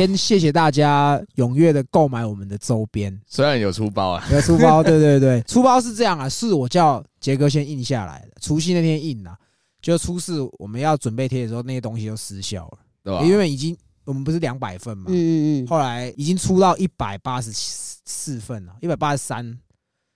[0.00, 9.36] 先谢谢大家踊跃的购买我们的周边，虽然有出包啊，有出包， 对对对，出包是这样啊，是我叫杰哥先印下来的，除夕那天印啊，
[9.82, 13.22] 就初四我们要准备贴的时候，那些东西就失效了，对吧？
[13.22, 13.76] 因为已经
[14.06, 19.44] 我们不是两百份嘛，嗯嗯嗯，后来已经出到一百八十四份了，一百八十三，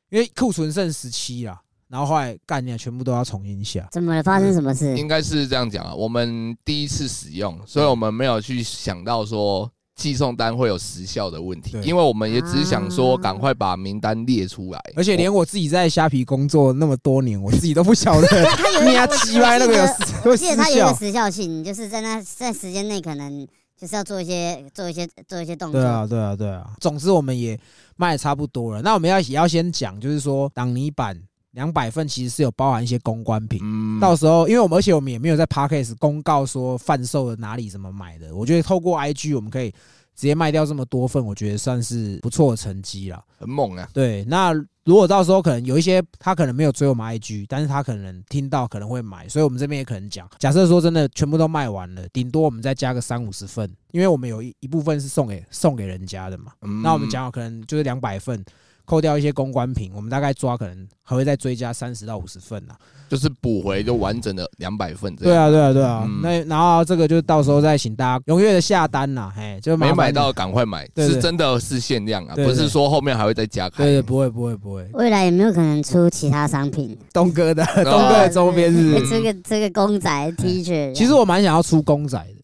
[0.09, 3.87] 因为库存剩十七了，然后后来概念全部都要重新下。
[3.93, 4.23] 怎么了？
[4.23, 4.97] 发生什么事？
[4.97, 18.27] 应该是这样讲啊，我们第一次使用，所以我们没有去想到说寄送单会有时效的问题，因为我们也只是想说啊赶快把名单列出来，而且连我自己在虾皮工作那么多年，我自己都不晓得
[18.57, 19.83] 他有一 你要个，鸡歪那个有
[20.25, 20.95] 我会失记得他有一个。
[20.97, 25.81] 时效性，就是在那在时间内可能就是要做一些做一些做一些动作。
[25.81, 26.71] 对啊，对啊，对啊。
[26.81, 27.59] 总之我们也
[27.97, 28.83] 卖的差不多了。
[28.83, 31.17] 那我们要也要先讲，就是说挡泥板
[31.55, 33.61] 两百份其实是有包含一些公关品。
[33.63, 43.25] 嗯，到时候，因为我们而且我们也没有在 Podcast 公告说贩售的哪里怎么买的，我觉得透过 IG 我们可以直接卖掉这么多份，我觉得算是不错的成绩了。
[43.39, 44.53] 很猛啊，对，那
[44.85, 50.29] 如果到时候可能有一些他可能没有追我们 IG，但是他可能听到可能会买，所以我们这边也可能讲。
[50.39, 56.53] 假设说真的全部都卖完了，顶多我们再加个三五十份，因为我们有一一部分是送给送给人家的嘛。
[56.63, 58.45] 嗯那我们讲好可能就是两百份，
[58.85, 62.77] 扣掉一些公关品，我们大概抓可能还会再追加三十到五十份啦。
[63.07, 66.03] 就是补回就完整的两百份这对，啊，对啊，对啊。
[66.07, 70.33] 嗯那然后这个就到时候再请大家踊跃的下单啦，嘿，就没买到。
[70.33, 74.89] 赶快买，是真的是限量啊，不是说后面还会再加开，对对，不会不会不会。
[74.95, 76.99] 未来有没有可能出其他商品？
[77.13, 82.44] 东哥的东哥的周边是不是这个这个公仔 T 恤，其实我蛮想要出公仔的。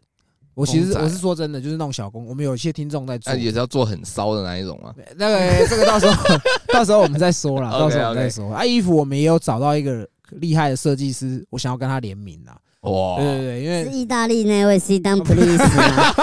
[0.60, 8.52] 我其实我是说真的，就是那种小工，我们有一些听众在做那，也是要做很骚的那一种啊，那个这个到时候到时候我们再说啦， 到时候我们再说。
[8.52, 12.56] 啊，衣服我们也有找到一个厉害的设计师，我想要跟他联名啦。
[12.82, 16.14] 哇，对对对，因为是意大利那位 C 当 Please 吗？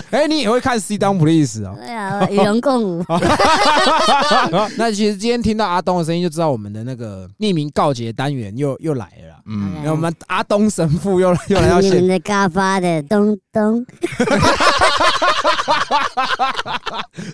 [0.10, 1.74] 哎，你也会看 C Down Please 哦。
[1.76, 3.04] 对啊，与龙共舞。
[4.78, 9.36] 那其实今天听到阿东的声音，就知道我们的那个匿名告捷单元又又来了啦。
[9.46, 13.84] 嗯，然后我们阿东神父又又来到现你们的嘎巴的东东，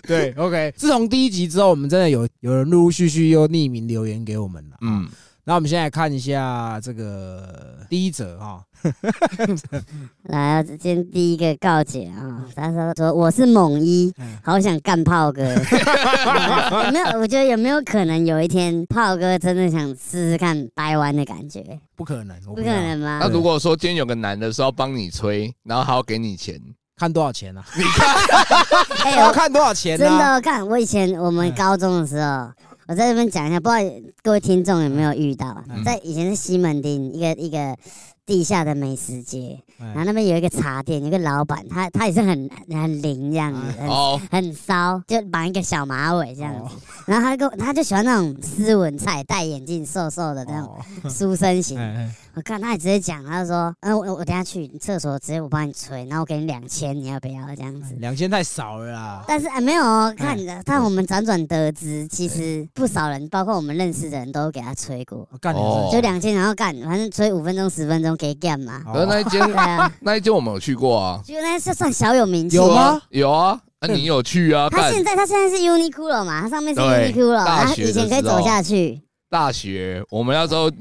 [0.05, 0.73] 对，OK。
[0.75, 4.75] 自从第一集之后，我们真的有有人陆陆续续又匿名留言给我们了。
[4.81, 5.09] 嗯，嗯，
[5.49, 8.61] 那我们现在看一下这个第一则哈，
[10.27, 15.43] 来，今天第一个告解啊，他说说我是猛一嗯，好想干炮哥。
[16.83, 17.19] 有没有？
[17.21, 21.63] 我觉得有没有可能有一天炮哥真的想试试看掰弯的感觉？
[21.95, 23.29] 不可能，不不可能吗那？
[23.29, 26.59] 如果说今天有个男的说要帮你吹，然后还要给你钱，
[26.97, 27.63] 看多少钱啊？
[29.05, 30.35] 哎我看多少钱真啊？
[30.35, 32.49] 的看，我以前我们高中的时候，
[32.87, 35.83] 我在这边讲一下，不知道各位听众有没有遇到，嗯。
[35.83, 37.75] 在以前是西门町一个一个
[38.25, 46.59] 地下的美食街，然后哎那边有一个茶店，有一个老板，他他也是很很灵这样子，很哦，很骚，就绑一个小马尾这样子。
[46.59, 46.71] 哦。
[47.05, 51.09] 然后他跟我他就喜欢那种斯文菜，戴眼镜、瘦瘦的那种哦。
[51.09, 51.77] 书生型。
[51.79, 59.25] 哎我看他也直接讲，他就说：“嗯、我我等下去厕所，直接我帮你吹，然后我给你两千，你要不要这样子？”两千太少了啦。
[59.27, 65.51] 但是啊，没有哦，看的但我们辗转得知，其实不少人，包括我们认识的人都给他吹过，我干
[65.91, 68.83] 就两千，然后干，反正吹五分钟、十分钟给干嘛？
[68.85, 72.57] 哦可是那一间对啊， 那一间我们有去过啊，就那是算小有名气。
[72.57, 73.01] 有吗？
[73.09, 74.69] 有啊，啊你有去啊？
[74.69, 79.01] 他干现在他现在是 Uniqlo 嘛，他上面是 Uniqlo，他以前可以走下去。
[79.27, 80.71] 大学，我们那时候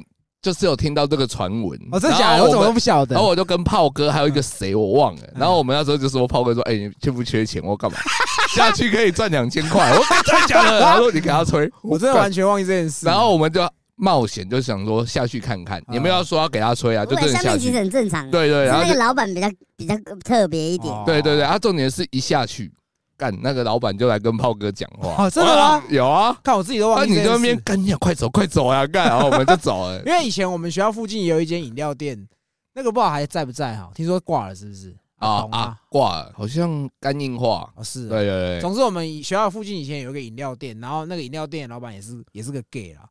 [0.47, 2.45] 就是有听到这个传闻，哦，真的假的？
[2.45, 3.29] 我怎么都不晓得然后。
[3.29, 7.61] 我就跟炮哥还有一个谁我忘了，然后我们那时候就说炮哥说，哎、你缺不缺钱？
[7.65, 7.99] 我干嘛
[8.55, 9.91] 下去可以赚两千块？
[9.91, 10.81] 我说 真的假的？
[10.81, 13.05] 他说你给他吹， 我真的完全忘记这件事。
[13.07, 17.77] 然后我们就冒险，就想说下去看看，也没有要说要给他吹啊，就不过真的下面其实。
[17.77, 20.95] 很正常，对对，是然后那个老板比较比较特别一点。
[20.95, 22.73] 哦对对对，他重点是一下去
[23.16, 25.24] 干，那个老板就来跟炮哥讲话。
[25.24, 25.83] 哦真的吗？
[25.89, 27.30] 有啊，看我自己都那你忘记这件事。
[27.30, 29.98] 在那边干你快走快走呀，干，然后我们就走了。
[30.07, 32.28] 因为以前我们学校附近也有一间饮料店，
[32.74, 33.91] 那个不知道还在不在哈？
[33.95, 34.95] 听说挂了是不是？
[35.18, 37.72] 懂啊啊，挂了，好像肝硬化。
[37.74, 38.10] 哦是啊。
[38.10, 43.09] 对对对，总之，我们学校附近以前有一个饮料店，然后那个饮料店的老板也是也是个 gay 啦。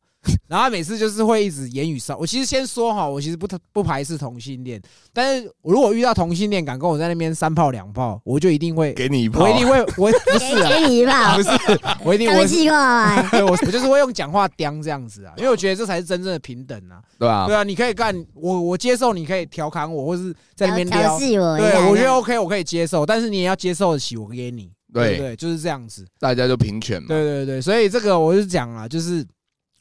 [0.48, 2.16] 然后他每次就是会一直言语骚。
[2.16, 4.80] 我其实先说哈，我其实不不排斥同性恋，
[5.12, 11.50] 但是我如果遇到同性恋敢跟我在那边三炮两炮，我就一定会，给你一炮，我一定会，我 不是啊，给给你一炮不，是，
[12.04, 13.30] 我一定我刚气话嘛。
[13.30, 17.00] 对我 我就是会用讲话刁这样子啊，因为我觉得这才是真正的平等啊。
[17.18, 17.54] 对啊对？
[17.54, 21.18] 啊，你可以干我，我接受你可以调侃我，或是在那边调撩。
[21.18, 25.36] 戏我对，我觉得 OK，我可以接受，但是你也要接受得起我给你，对，对？
[25.36, 26.06] 就是这样子。
[26.18, 27.08] 大家就平权嘛。
[27.08, 29.24] 对对对，所以这个我就讲了，就是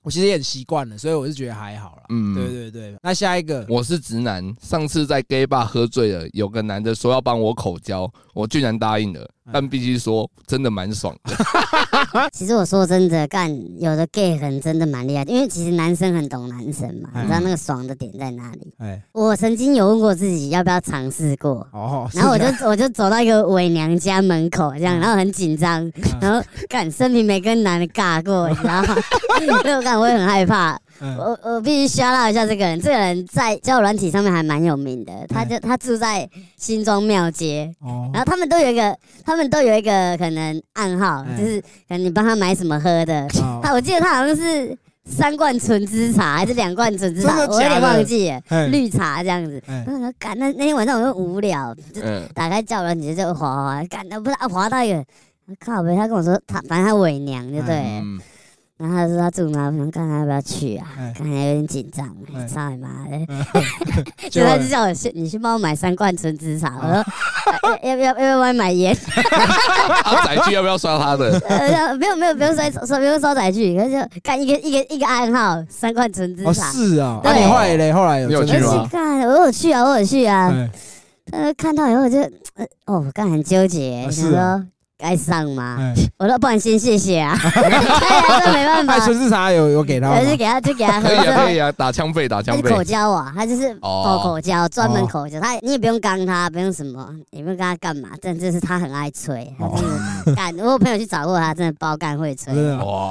[0.05, 2.03] 我其实也很习惯了，所以我是觉得还好啦。
[2.09, 2.35] 嗯。
[2.35, 11.35] 对对对，那下一个，我是直男，上次在 gay bar 喝醉了，有个男的说要帮我口交，我居然答应了，但必须说真的蛮爽的。
[12.33, 13.49] 其实我说真的，干
[13.79, 18.73] 有的 gay 很真的蛮厉害，因为其实男生很懂男生嘛，嗯你知道那个爽的点在哪里。
[18.79, 28.95] 哎，我曾经有问过自己要不要尝试过，哦，然后我就我就走到一个伪娘家门口这样，然后很紧张，然后干生平没跟男的尬过，你知道吗？
[29.63, 30.79] 所以我干我也很害怕。
[30.99, 31.17] 嗯。
[31.17, 38.09] 我我必须 shout out 一下这个人，这个人在交友软体上面还蛮有名的，他嗯就他住在新庄庙街，哦。
[38.13, 41.37] 然后他们都有一个，他们都有一个可能暗号，嗯。
[41.37, 43.59] 就是可能你帮他买什么喝的，哦。
[43.63, 49.61] 他我记得他好像是三罐纯芝茶还是两罐纯芝茶，我有点忘记了，哎绿茶这样子。
[49.67, 55.03] 哎然后我说干那那天晚上我又无聊，就嗯，打开叫软体就滑滑滑，干那不是啊滑到一个。
[55.59, 58.19] 靠呗，他跟我说他反正他伪娘就对了，嗯
[58.77, 64.29] 然后他说他住哪，我想看他要不要去啊哎，看起来有点紧张，哎操你妈的！
[64.29, 66.75] 结果所以他就叫我去，你去帮我买三罐纯芝茶。
[66.81, 67.05] 我说
[67.63, 68.93] 呃要要不要要不要帮你买烟？
[70.03, 71.39] 啊，载具要不要刷他的？
[71.47, 76.69] 呃，没有没有，不用刷刷，不用刷载具，可是就干一个一个一个暗号，三罐纯芝哦茶。
[76.71, 77.93] 是啊，那你后来嘞？
[77.93, 80.49] 后来有去吗看，我有去啊，我有去啊。
[80.53, 80.69] 哎
[81.31, 84.65] 呃，看到以后我就，呃哦，我刚很纠结，啊想说
[84.97, 85.77] 该上吗？
[85.79, 90.25] 哎，我说不然先谢谢啊， 哎没办法，那纯是啥有有给他吗我？
[90.25, 92.69] 就给他就给他喝可以啊，可以啊，打枪费，打枪费。
[92.69, 95.39] 口交啊，他就是哦口口交，专门哦口交。
[95.39, 99.83] 他你也不用刚他，不用什么，也不用跟他干嘛，但就是他很爱吹，他真
[100.25, 100.55] 的干。
[100.59, 102.53] 我有朋友去找过他，真的包干会吹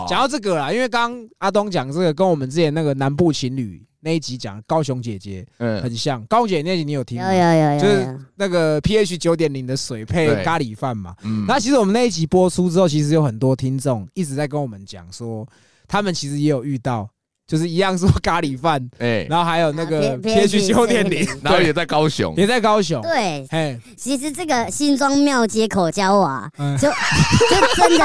[0.08, 6.22] 讲到这个啦，因为刚刚阿东讲这个，跟我们之前那个南部情侣那一集讲高雄姐姐嗯，很像。
[6.26, 7.34] 高雄姐姐那集你有听有吗？
[7.34, 11.16] 有有有就是，那个 pH 九点零的水配咖喱饭嘛。
[11.22, 15.48] 嗯那其实我们那一集播出之后，其实有很多听众一直在跟我们讲说，
[15.88, 17.08] 他们其实也有遇到，
[17.46, 23.02] 就是一样说咖喱饭，哎，然后还有那个啊 pH 九点零，然后也在高雄，也在高雄。
[23.02, 26.76] 对，哎，其实这个新庄庙街口交啊，嗯。
[26.78, 26.88] 就
[27.50, 28.04] 就真的，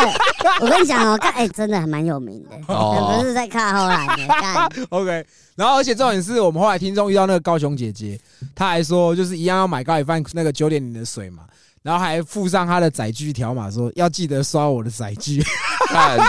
[0.62, 3.18] 我跟你讲哦，看哎，真的还蛮有名的，哦。
[3.20, 4.70] 不是在看后来的 干。
[4.90, 5.26] OK，
[5.56, 8.20] 然后而且重点是我们后来听众遇到那个高雄姐姐，
[8.54, 11.44] 她还说就是一样要买咖喱饭那个九点零的水嘛，
[11.82, 15.44] 然后还附上他的载具条码，说要记得刷我的载具。
[15.88, 16.20] 看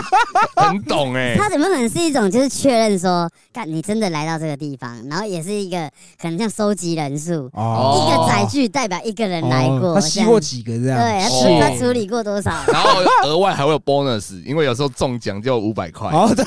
[0.56, 10.98] 很懂哎，他有没有可能是一种就是确认说，看你真的来到这个地方，然后也是一个可能像收集人数，哦一个载具代表一个人来过，他吸过几个这样？
[10.98, 12.50] 对，他哦处他处理过多少？
[12.72, 16.08] 然后额外还会有 bonus，因为有时候中奖就五百块。
[16.08, 16.44] 哦，对，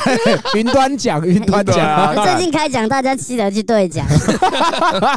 [0.60, 2.16] 云端奖，云端奖。
[2.16, 4.08] 最近开奖，大家记得去兑奖。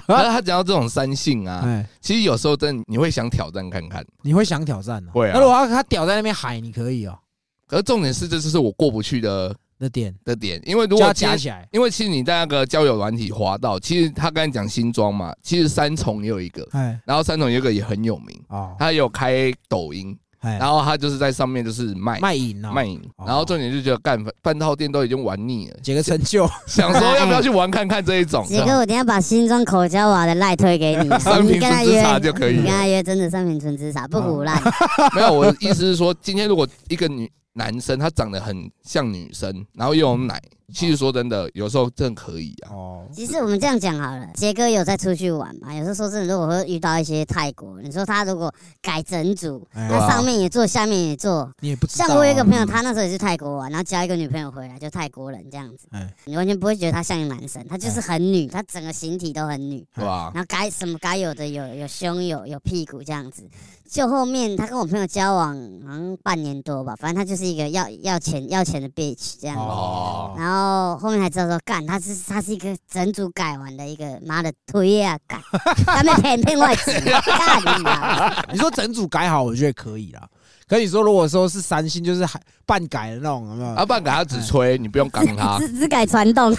[0.06, 5.10] 然 后他讲到这种三性啊，哎，其实有时候真的你会想挑战看看，你会想挑战啊？
[5.12, 7.18] 会啊那如果他他屌在那边喊，你可以哦？
[7.66, 11.68] 可是重点是这就是我过不去的那点的点，因为如就要果加起来。
[11.72, 26.48] 因为其实你在那个交友软体滑到，其实他刚才讲新装嘛，其实三重也有一个，哎，然后三重有一个也很有名，哦，他有开抖音，哎，然后他就是在上面就是卖卖淫哦，卖淫，哦然后重点就觉得干半套店都已经玩腻了，解个成就。
[26.66, 32.60] 想说要不要去玩看看这一种， 杰哥，我等一下把新庄口交瓦的赖推给你， 三瓶你跟他约纯芝茶就可以了。
[32.60, 34.60] 你跟他约真的三瓶纯之茶，不胡赖。
[35.16, 40.40] 没有，我的意思是说，今天如果一个女男生他长得很像女生，然后又有奶，
[40.72, 42.74] 其实说真的，有时候真的可以啊。
[42.74, 45.72] 哦，其实我们这样讲好了，杰哥有在出去玩嘛？
[45.72, 51.50] 有时候说真的，如果会遇到一些泰国，你说他如果改整组，哎他上面也做，下面也做。
[51.60, 52.08] 你也不知道啊。
[52.08, 60.32] 像我有一个朋友，他那时候也是泰国玩，然后交一个女朋友回来，就泰国人这样子哎，你完全不会觉得他像一个男生，他就是很女，他整个形体都很女，对吧？
[60.34, 63.48] 然后该什么该有的有有胸有有屁股这样子。
[63.88, 65.54] 就后面他跟我朋友交往
[65.86, 69.62] 好像半年多吧，反正他就是一个要要钱要钱的 bitch 这样子。
[69.62, 75.40] 哦然后后面才知道说，干他是他是一个整组改完的一个妈的推啊，干
[75.84, 78.52] 他们天天外籍，干你！
[78.54, 80.28] 你说整组改好，我觉得可以啦。
[80.68, 83.70] 可你说如果说是三星，就是还半改的那种，有没有？
[83.70, 85.58] 啊，不然给他只吹，你不用刚他。
[85.62, 86.52] 只只改传动，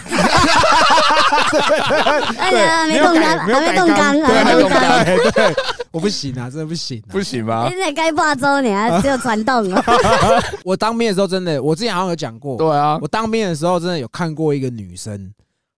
[2.37, 5.53] 哎呀，没动刚，还没动刚，还没动对对，
[5.91, 7.21] 我不行啊，真的不行啊不！
[7.21, 7.67] 行吗？
[7.69, 9.83] 现在该霸州你还只有传动哦。
[10.63, 15.33] 我当兵的时候真的，我之前好像有讲过，对啊，我当兵的时候真的有看过一个女生，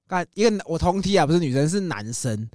[0.07, 2.47] 干一个我同梯啊，不是女生是男生，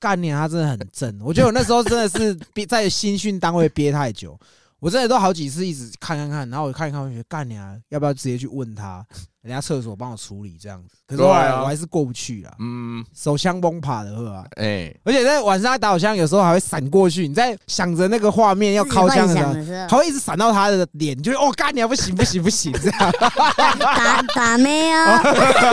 [0.00, 1.16] 干你他真的很正。
[1.22, 4.36] 我觉得我那时候真的是憋在新训单位憋太久，
[4.78, 9.04] 我真的都好几次一直看看看，然后我看一看，我觉得干你啊，要不要直接去问他，
[9.42, 10.96] 人家厕所帮我处理这样子。
[11.06, 14.44] 可是后来对啊我还是过不去啦，嗯，手枪崩爬的喝啊。
[14.56, 23.12] 哎，而且在晚上他打手枪，有时候还会闪过去，你在想着那个画面要靠枪的时候，幻想的时候他会一直闪到他的脸，就是哦干你啊，不行不行不行这样。
[23.80, 25.22] 打打妹啊。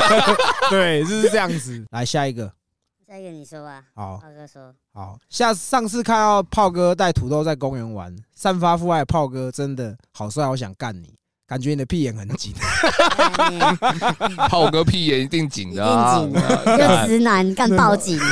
[0.70, 1.84] 对，就是这样子。
[1.92, 2.50] 来下一个，
[3.14, 4.18] 下一个你说吧，好。
[4.18, 11.14] 炮哥说，好，下上次看到炮哥带土豆在公园玩，散发父爱炮哥真的好帅，我想干你。
[11.54, 12.52] 感觉你的屁眼很紧，
[13.38, 13.78] 哎
[14.50, 18.18] 炮哥屁眼一定紧一的啊，定紧的，就直男干报警。
[18.18, 18.26] 的，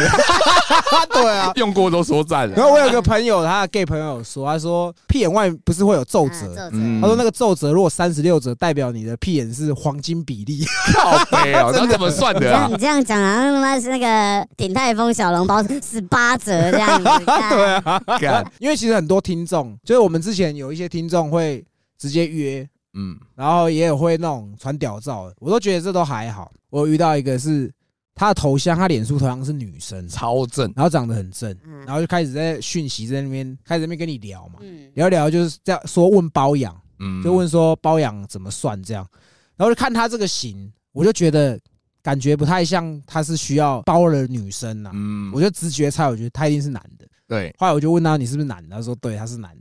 [1.13, 1.51] 对啊。
[1.53, 2.55] 用过都说赞了。
[2.55, 6.51] 然后我有个朋友，他的 gay 朋友有说，他说屁眼外不是会有皱褶，
[6.99, 10.65] 他说那个皱褶如果三十六折，代表你的屁眼是黄金比例。
[10.95, 12.67] 靠背哦， 那怎么算的啊？
[12.71, 12.99] 你这样？
[12.99, 17.03] 你这样讲，好像他妈是那个鼎泰丰小笼包十八折这样子。
[17.23, 21.63] 对啊，干，因为其实很多听众，就是我们之前有一些听众会
[21.99, 26.51] 直接约，嗯，然后也有会那种传屌照的，我都觉得这都还好。
[26.69, 27.71] 我有遇到一个是
[28.13, 31.79] 他的头像，他脸书头像是女生，超正，然后长得很正，嗯。
[31.85, 39.07] 然后就开始在讯息在那边开始在那边跟你聊嘛，嗯，聊聊就是这样说问包养，嗯，就问说包养怎么算这样，
[39.55, 41.59] 然后就看他这个型，我就觉得
[42.03, 47.07] 感觉不太像他是需要包的女生呐、嗯，我就直觉猜，我觉得他一定是男的。
[47.27, 49.55] 对，后来我就问他你是不是男的，他说对，他是男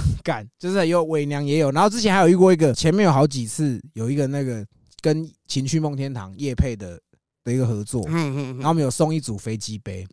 [0.24, 4.66] 干就是有伪娘也有，然后之前还有遇过一个，前面有好几次有一个那个
[5.00, 7.00] 跟情趣梦天堂叶配的
[7.44, 10.06] 的一个合作，嘿嘿嘿然后我们有送一组飞机杯，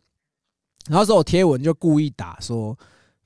[0.88, 2.76] 然后说我贴文就故意打说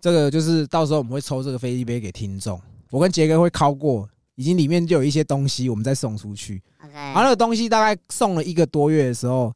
[0.00, 6.62] 这个就是到时候我们会抽这个飞机杯给听众，我跟杰哥会敲过，已经里面就有一些东西，我们再送出去。
[6.92, 9.52] 然后那个东西大概送了一个多月的时候，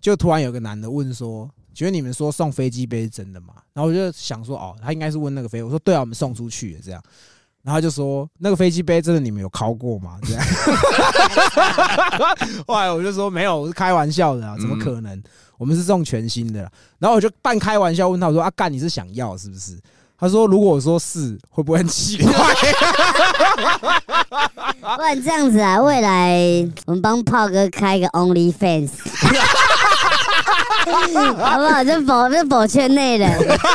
[0.00, 7.02] 就突然有个男的问说：“觉得你们说送飞机杯是真的吗？”然后我就想说：“哦，他应该是问那个飞。”我说：“对啊，我们送出去了。”这样，
[7.62, 10.42] 然后他就说：“那个飞机杯真的你们有敲过吗？”这样。
[12.66, 15.22] 后来我就说：“没有，我是开玩笑的啊，怎么可能？
[15.58, 19.78] 我们是送全新的啦。”然后我就半开玩笑问他：“我说啊，干你是想要是不是？”
[20.18, 22.32] 他说：“如果我说是，会不会很奇怪？”
[24.96, 26.40] 不然这样子啊，未来
[26.86, 28.90] 我们帮炮哥开一个 Only Fans，
[31.36, 31.82] 好不好？
[31.84, 33.30] 就保就保圈内人，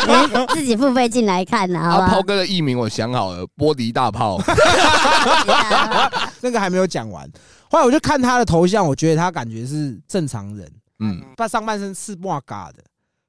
[0.53, 2.21] 自己付费进来看的，好啊，炮？
[2.21, 4.41] 哥的艺名我想好了，玻璃大炮，
[6.39, 7.29] 那个还没有讲完。
[7.69, 12.81] 后来我就看他的头像，我觉得他感觉是正常人，嗯，他上半身是哇嘎的。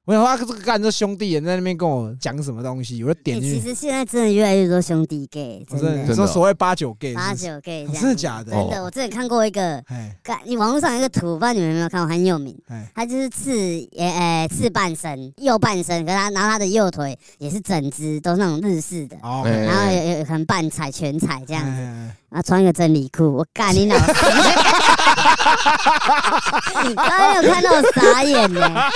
[0.05, 3.61] 我想说他这个干这兄弟也在那边跟我讲什么东西，我就点欸进去。
[3.61, 5.85] 其实现在真的越来越多兄弟 gay，真的。
[5.85, 6.07] 真的。
[6.09, 8.51] 你说所谓八九 gay，八九 gay，真的假的？
[8.51, 8.83] 真的，哦。
[8.83, 12.53] 我之前看过一个，哎干你网络上一个图，不知道你们有没有看过，很有名。
[12.67, 13.51] 哎他就是刺
[13.97, 24.13] 呃呃刺半身，右半身，可是他然后他的右腿也是整只，都是那种日式的，然后有有可能半踩全踩这样子，哎然后穿一个真理裤，我干你老师！
[26.95, 28.61] 刚刚有看到我傻眼呢，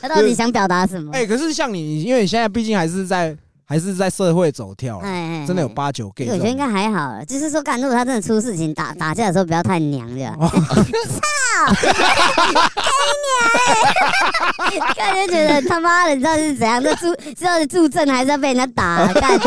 [0.00, 1.10] 他到底想表达什么？
[1.14, 5.68] 哎，可是像你，因为你现在毕竟还是在还是在社会走跳啦，哎真的有。
[5.68, 6.56] 八九 gay 我觉得应。
[6.56, 10.26] 该还好，就是说，干如果他真的出事情打打架的时候，不要太娘的。
[10.38, 10.60] 哦操！
[14.96, 16.82] 干就觉得他妈的，你知道是怎样？
[16.82, 19.06] 这助是助阵还是要被人家打？
[19.14, 19.40] 干，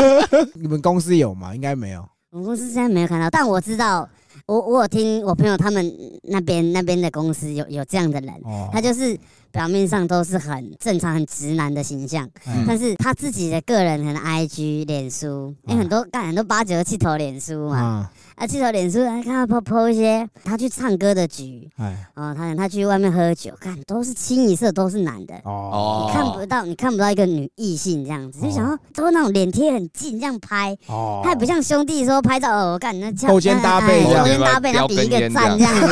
[0.54, 1.54] 你们公司有吗？
[1.54, 2.04] 应该没有。
[2.30, 4.08] 我们公司现在没有看到，但我知道，
[4.46, 9.18] 我我有听我朋友他们那边那边的公司有有这样的人，哦，他就是
[9.56, 25.34] 表面上都是很正常、很直男的形象，哎但是他自己的个人很 IG、脸书，因为很多干很多八九气头脸书嘛，啊，啊气头脸书，看他 po po 一些他去唱歌的局，哎，哦，他他去外面喝酒，看都是清一色都是男的。
[25.44, 35.88] 哦，你看不到，你看不到一个女异性这样子，就想哦说都那种脸贴很近这样拍，哦，他也不像兄弟说拍照哦，我干那这样勾肩搭背哎这样勾肩搭背，然后比一个赞这样子，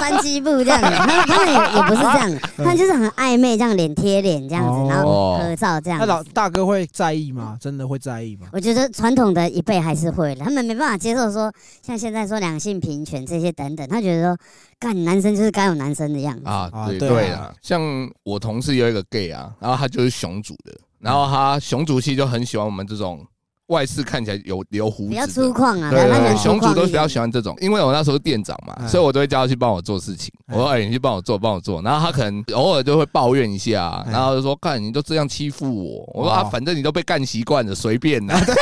[0.00, 6.22] 三七步这样子，他们他们也也不是这样， 他们就是很暧昧这样脸贴脸这样子，然后合照这样那老。
[6.32, 7.58] 大哥会在意吗？
[7.60, 8.48] 真的会在意吗？
[8.52, 11.52] 我觉得传统的一辈还是会的，他们没办法接受说
[11.82, 14.44] 像现在说两性平权这些等等，他觉得说
[14.78, 16.42] 干男生就是该有男生的样子。
[16.46, 17.80] 啊，对啊对啊对啊，像
[18.24, 23.24] 我同事有一个 gay 啊，然后他就是熊族的，然后他熊族系就很喜欢我们这种
[23.68, 25.26] 外饰看起来有留胡子比较。
[25.26, 30.32] 粗犷啊，对对对，熊族犷一点都比较喜欢这种，因为我那时候是店长嘛，哎所以我都会叫他去帮我做事情。
[30.46, 38.38] 哎我说：“哎，你去帮我做，帮我做。”然后他可能偶尔就会抱怨一下，哎然后就说：“看，你都这样欺负我。”我说：“啊，哦反正你都被干习惯了，随便啦。
[38.44, 38.54] 对，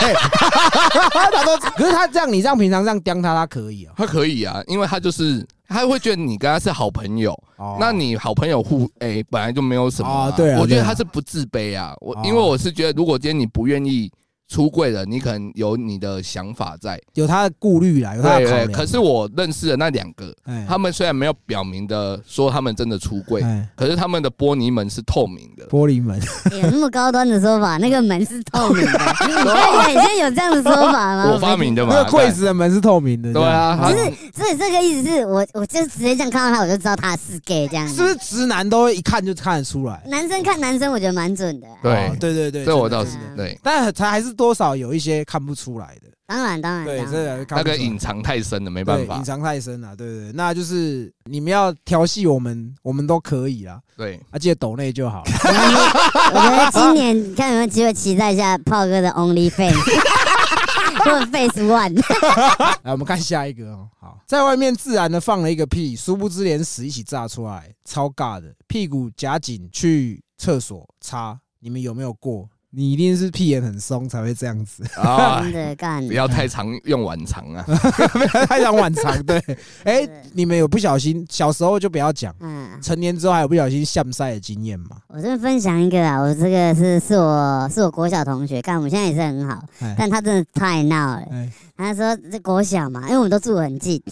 [1.10, 3.92] 他都，可是他这样，你这样平常这样刁他，他可以哦”。
[3.96, 11.94] 他可以啊，因为他就是他会觉得你跟他是好朋友，哦那你好朋友互哎、本来就没有什么、哦对啊我觉得他是不自卑啊。
[12.00, 14.10] 我、哦因为我是觉得，如果今天你不愿意
[14.50, 18.50] 出柜了，你可能有你的想法在，有他的顾虑啦，有他的对对。
[18.50, 18.72] 考量。
[18.72, 25.64] 可是我认识的那两个，哎，他们虽然没有表明的说他们真的出柜，哎可是他们的玻璃门是透明的。
[25.68, 26.20] 玻璃门，
[26.60, 28.92] 有那么高端的说法，那个门是透明的。
[29.20, 31.30] 对，现在有这样的说法吗？
[31.32, 33.32] 我发明的嘛，那个柜子的门是透明的。
[33.32, 34.04] 对啊就是，
[34.34, 37.94] 所以这个意思是我，我就直接这样看到他，我就知道他是 gay 这样子。
[37.94, 40.02] 是不是直男都一看就看得出来？
[40.08, 41.68] 男生看男生，我觉得蛮准的。
[41.80, 43.56] 对哦对对对，这我倒是对。
[43.62, 46.08] 但他还是多少有一些看不出来的。
[46.26, 49.24] 当然，当然，对，这那个隐藏太深了，没办法对隐。
[49.24, 49.94] 藏太深了。
[49.94, 53.78] 对对对，那就是你们要调戏我们，我们都可以啦。
[53.98, 55.30] 对，啊，记得抖内就好了。
[56.32, 59.76] 我觉得今年看有没有机会期待一下炮哥的 Only Face
[61.04, 62.00] 或者 Face One。
[62.82, 63.88] 来，我们看下一个哦。
[64.00, 68.54] 好，在外面自然的放了一个屁，殊不知连屎一起炸出来，超尬的。
[68.66, 72.48] 屁股夹紧去厕所擦，你们有没有过？
[72.72, 77.64] 你一定是屁眼很松才会这样子， 啊真，的干不，要太常用晚肠啊。
[78.46, 79.20] 太常晚肠。
[79.24, 79.42] 对，
[79.82, 84.96] 哎是，你们有不小心小时候就不要讲，嗯，成年之后还有不小心下塞的经验吗？
[85.08, 91.26] 我这边分享一个啊，我这个是是我是我国小同学，干我们现在也是很好，哎但他真的太闹了。
[91.32, 91.50] 哎，
[91.80, 94.02] 他说这国小嘛，因为我们都住很近，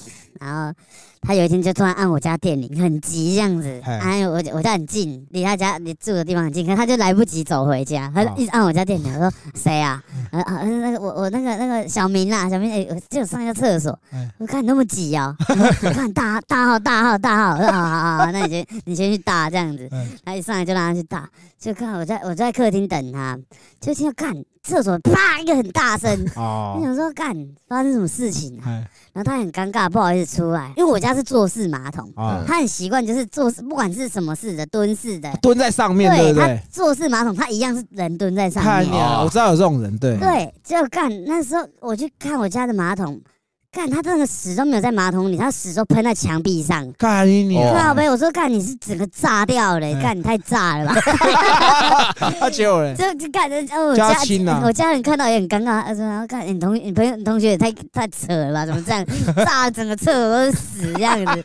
[0.41, 0.73] 然后
[1.21, 3.81] 他有一天就突然按我家电铃，很急这样子。
[3.85, 9.13] 哎哎，我我家很近，离他家你住的地方很近，可他就来不及走回家，他一直按我家电铃。
[9.15, 10.03] 我说谁啊？
[10.31, 14.31] 啊啊，那个我我那个那个小明啦，小明哎，我就上一下厕所哎。
[14.39, 15.35] 我看你那么急啊，
[15.83, 20.07] 我看大大号大号大号，我说好好好好，那你先你先去大这样子哎。
[20.25, 23.39] 他一上来就让他去大，就看我在我在客厅等他，
[23.81, 26.11] 就听到干厕所啪一个很大声。
[26.37, 27.35] 我哦，想说，干
[27.67, 28.65] 发生什么事情啊？
[28.67, 36.61] 哎，然后他很尴尬，不好意思出来，因为我家是坐式马桶，哦，他很习惯就是坐式，不管是什么式的蹲式的，蹲在上面，对不他对？
[36.71, 38.85] 坐式马桶，他一样是人蹲在上面。
[38.85, 43.21] 你啊，哦我知道有这种人，对，对，就干那时候我去看我家的马桶，
[43.79, 46.85] 干他真的屎都没有在马桶里，他屎都喷在墙壁上。
[46.99, 50.95] 干你你哦靠呗，我说干你是整个炸掉了，嗯干你太炸了吧？
[52.41, 58.67] 啊，结果嘞， 就就干着，呃我家亲啊 我家人看到也很尴尬，他说：“然后看你同你朋友你同学也太太扯了吧？
[58.67, 59.05] 怎么这样
[59.47, 61.45] 炸了整个厕所都是屎这样子？”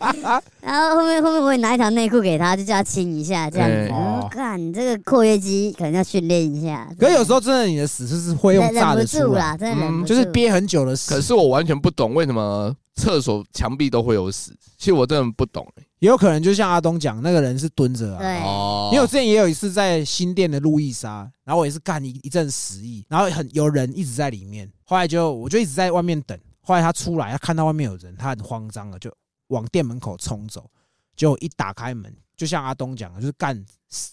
[0.65, 3.76] 然后后面后面我也拿一条内裤给他，就叫他亲一下这样子。
[3.76, 10.13] 哎我说：“看你这个括约肌可能要训练一下。”可有时候真的你的屎就是会用忍忍不炸的出来，住啦，真的忍不住。
[10.13, 15.66] 就是憋很久的屎，可是我完全不懂为什么厕所墙壁都会有屎，其实我真的不懂。
[16.00, 18.20] 也有可能就像阿东讲，那个人是蹲着啊。
[18.20, 29.10] 对，哦因为我之前也有一次在新店的路易莎，然后我也是干一一阵屎意，然后很有人一直在里面，后来就我就一直在外面等，后来他出来，他看到外面有人，他很慌张了，就
[29.48, 30.70] 往店门口冲走，
[31.15, 33.63] 结果一打开门，就像阿东讲的，就是干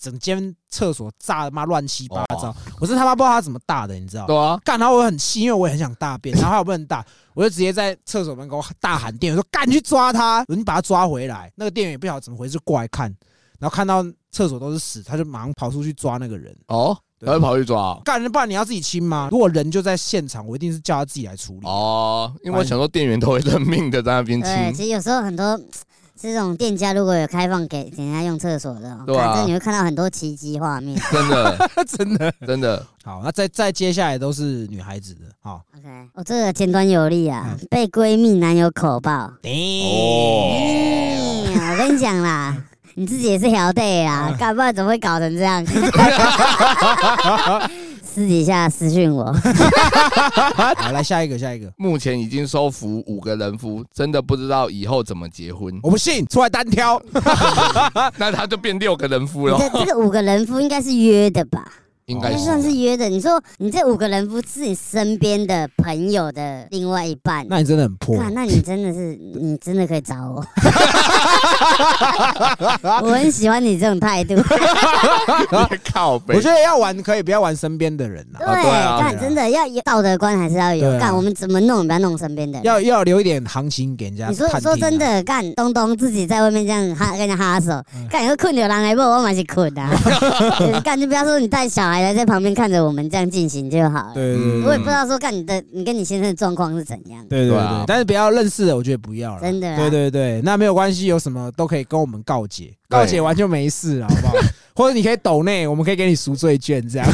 [0.00, 4.26] 整间厕所炸的妈乱七八糟，我是他妈不知道他怎么大的，你知道吗？
[4.26, 11.50] 对啊，干，然后我很气，因为我也很想大便，然后还有不能大，我就直接在厕所门口大喊店员说：“干，你去抓他！”你把他抓回来。
[11.56, 13.06] 那个店员也不晓得怎么回事，过来看，
[13.58, 16.54] 然后看到厕所都是屎，他就马上跑出去抓那个人。
[16.68, 19.28] 哦，他会跑去抓哦干，不然你要自己亲吗？
[19.30, 21.66] 如果人就在现场，我一定是叫他自己来处理。
[21.66, 25.58] 哦，因为我想说店员都会认命的在那边对，亲，其实有时候很多
[26.22, 29.28] 这种店家如果有开放给给人家用厕所的哦，对啊。
[29.28, 31.00] 反正你会看到很多奇迹画面。
[31.10, 31.70] 真的。
[31.88, 32.30] 真的。
[32.46, 32.86] 真的。
[33.02, 35.20] 好，那再再接下来都是女孩子的。
[35.40, 37.66] 好，OK，我、这个简短有力啊，嗯。
[37.70, 39.10] 被闺蜜男友口爆。
[39.12, 42.54] 哦，嗯，我跟你讲啦，
[42.94, 44.36] 你自己也是条队啦，嗯。
[44.36, 45.64] 干不然怎么会搞成这样？
[48.20, 49.32] 私底下私讯我，
[50.76, 51.72] 好，来下一个，下一个。
[51.78, 57.00] 目前已经收服五个人夫，真的不知道以后怎么结婚，我不信，出来单挑。
[58.18, 61.66] 那他就变六个人夫了，这个五个人夫应该是约的吧？
[62.10, 63.08] 应该算是约的。
[63.08, 68.16] 你说你这五个人不是你身边的朋友的另外一半，那你真的很破。
[68.18, 70.44] 看，那你真的是，你真的可以找我。
[73.02, 74.34] 我很喜欢你这种态度。
[75.92, 78.62] 靠背我觉得要玩可以，不要玩身边的人啊，对
[79.00, 80.98] 但真的要有道德观还是要有。
[80.98, 82.64] 干，我们怎么弄，不要弄身边的人。
[82.64, 87.70] 要要留一点行情给人家你说说真，的，干东东自己在外面这样哈跟人家哈手
[88.10, 89.90] 干你说困有人来不，我嘛是困啊。
[90.84, 94.14] 干就不要说你带小孩来在旁边看着我们这样进行就好了。
[94.14, 97.26] 对对对我也不知道说看你的你跟你先生的状况是怎样。
[97.28, 99.40] 对对对对啊，但是不要认识的，我觉得不要了。
[99.40, 104.34] 真的啊对对对，那没有关系，有什么都可以跟我们告解，告解完就没事了，好不好？
[104.74, 107.08] 或者你可以抖内，我们可以给你赎罪券，这样。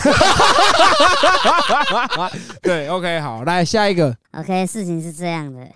[2.63, 5.67] 对，OK，好，来下一个，OK，事情是这样的。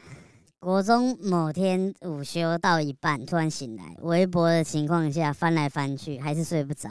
[0.60, 6.88] 国中某天午休到一半，突然醒来，微博的情况下翻来翻去，还是睡不着。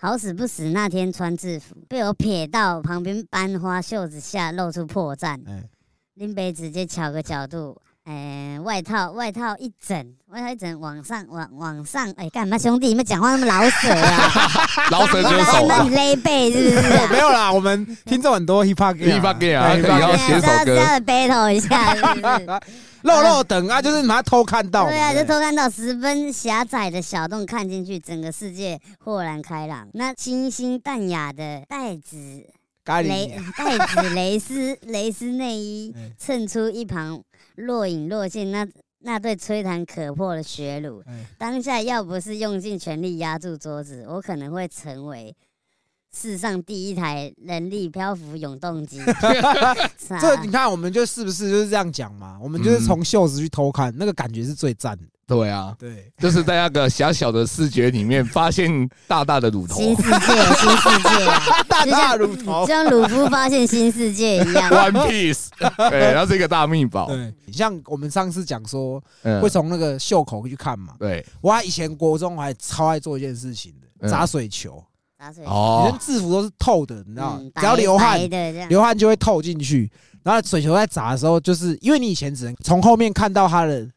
[0.00, 5.68] 好死不死那天穿制服，被我瞥到旁边班花袖子下露出破绽，哎，
[6.14, 7.76] 林北直接巧个角度，
[8.10, 14.32] 哎、外套外套一整，外套一整往上往往上，哎、干嘛兄弟你们讲话那么老舍啊？
[14.90, 17.08] 老舍歌手吧那你勒背是不是、啊？
[17.12, 22.60] 没有啦，我们听众很多 hip hop hip hop gay 啊对他可以 hip hop 要写首歌这样 battle 一下，是不是？
[23.02, 29.86] 肉肉等啊，就是拿偷看到嘛，对啊，就偷看到十分狭窄的小洞看进去，整个世界豁然开朗。
[29.92, 32.16] 那清新淡雅的带子
[32.84, 37.22] 咖蕾喱，带子蕾丝蕾丝内衣嗯，衬出一旁
[37.58, 38.66] 若隐若现那
[39.00, 41.02] 那对吹弹可破的血乳。
[41.06, 45.34] 哎当下要不是用尽全力压住桌子，我可能会成为
[46.20, 49.00] 世上第一台人力漂浮永动机。
[50.08, 52.36] 这这你看，我们就是不是就是这样讲嘛？
[52.42, 55.04] 我们就是嗯从袖子去偷看，那个感觉是最赞的。
[55.26, 60.18] 对啊，对，就是在那个狭小的视觉里面发现大大的乳头新世界，
[60.56, 62.68] 新世界啊， 大大乳头就。
[62.68, 64.70] 像鲁夫发现新世界一样。
[64.70, 65.48] ，One Piece，
[65.90, 70.94] 对，然后是一个大秘宝，对，像我们上次讲说，嗯会从那个袖口去看嘛。
[70.98, 74.82] 对，我还以前国中还超爱做一件事情的，嗯砸水球。
[75.18, 79.90] 打水以哦连，制服都是透的，你知道嗯，只要流汗白，的这样，流汗就会透进去。
[80.22, 83.88] 然后水球在砸的时候，就是因为你以前只能从后面看到他的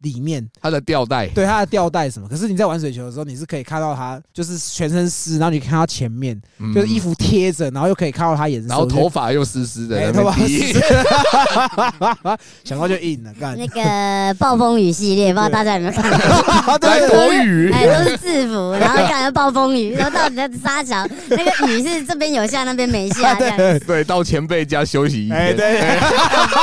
[0.00, 2.28] 里面，它的吊带，对它的吊带什么。
[2.28, 6.72] 可是你在玩水球的时候，你是可以看到他就是全身湿，然后你看到前面嗯。
[6.74, 10.72] 就是衣，服贴着，然后又可以看到它颜色，然后头发又湿湿的，头发湿，
[12.64, 13.56] 想到就硬了，干。
[13.58, 16.78] 那个暴风雨系列，不知道大家有没有看过？
[16.88, 23.56] 来躲雨，哎，都是制服，然后看到暴风雨，然后到底在沙桥，那个雨是这边有下，那边没下， 这样。
[23.56, 25.98] 对，对，到前辈家休息一哎天，对，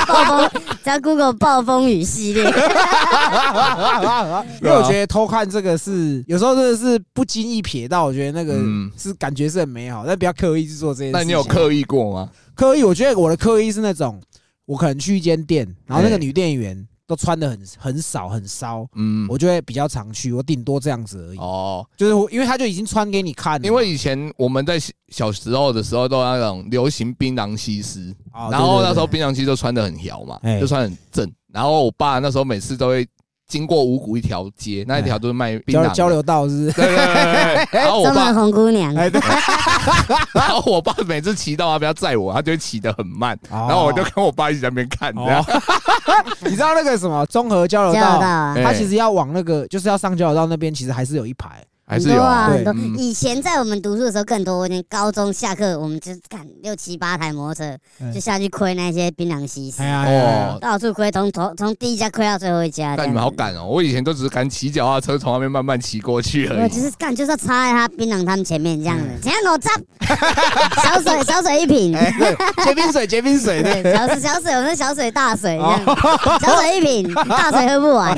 [0.08, 0.50] 暴风，
[0.84, 2.44] 只要 Google 暴风雨系列，
[4.62, 11.12] 因为我觉得偷看这个是有时候真的是不经意瞥到，我觉得那个嗯是感觉是很美好，但不要刻意去做这件事。
[11.14, 12.30] 那你有刻意过吗？
[12.56, 12.84] 刻意？
[12.84, 14.22] 我觉得我的刻意是那种，
[14.66, 21.38] 我可能去一间店，然后那个哎女店员都穿的很很少很骚，嗯，我就会比较常去，我顶多这样子而已。
[21.38, 31.32] 哦，就是我因为他就已经穿给你看了，因为以前我们在小小时候的时候都有那种流行槟榔西施，哦然后那时候槟榔西施都穿的很摇嘛哎，就穿很正。
[31.54, 33.08] 然后我爸那时候每次都会
[33.48, 35.88] 经过五谷一条街，那一条都是卖槟榔的。
[35.90, 36.10] 交交。
[36.10, 36.72] 流道是不是？
[36.74, 37.80] 对对对。
[37.80, 39.22] 然后我中爸门，红姑娘，哎，对，
[40.34, 45.42] 然后我爸每次骑到那边要载我，他就会骑得很慢，然然后我就跟我爸一起在那边看，这样。
[45.42, 45.62] 哦，
[46.42, 48.54] 你知道那个什么综合交流道交流道，啊。
[48.58, 51.64] 哎，它其实要往那个就是要上交流道那边，其实还是有一排。
[51.88, 52.48] 还是有啊。
[52.50, 52.74] 很多啊，很多。
[52.74, 62.96] 嗯以前在我们读书的时候更多，我连高中下课我们就赶六七八台摩托车嗯就下去亏那些槟榔西施哦，到处亏，从头从第一家亏到最后一家。
[62.98, 63.56] 但你们好这样子。
[63.56, 63.66] 敢哦！
[63.66, 66.62] 我以前都只是敢骑脚踏车从那边慢慢骑过去而已。
[66.64, 69.72] 我就是干，就是要插在他槟榔他们前面这样子嗯，前面我扎，
[70.84, 71.94] 小水小水一瓶，
[72.64, 78.18] 结冰水，结冰水，对，小水小水，我们是小水大水这样，哦小水一瓶，大水喝不完，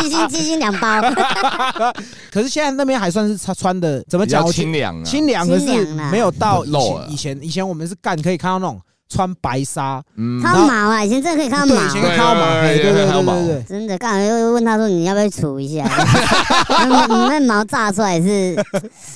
[0.00, 1.00] 鸡心鸡心两包，
[2.32, 4.46] 可是现在那边还算是穿穿的怎么讲？
[4.50, 5.04] 清凉啊。
[5.04, 11.90] 清凉，可是没有到以前以前以前我们是干可以看到那种穿白纱，嗯看到毛啊，以前真的可以看到对，毛以。
[11.90, 13.62] 前可以看到毛，对对对对对。
[13.62, 15.84] 真的，刚才又问他说你要不要除一下？
[16.68, 18.56] 那你那毛炸出来是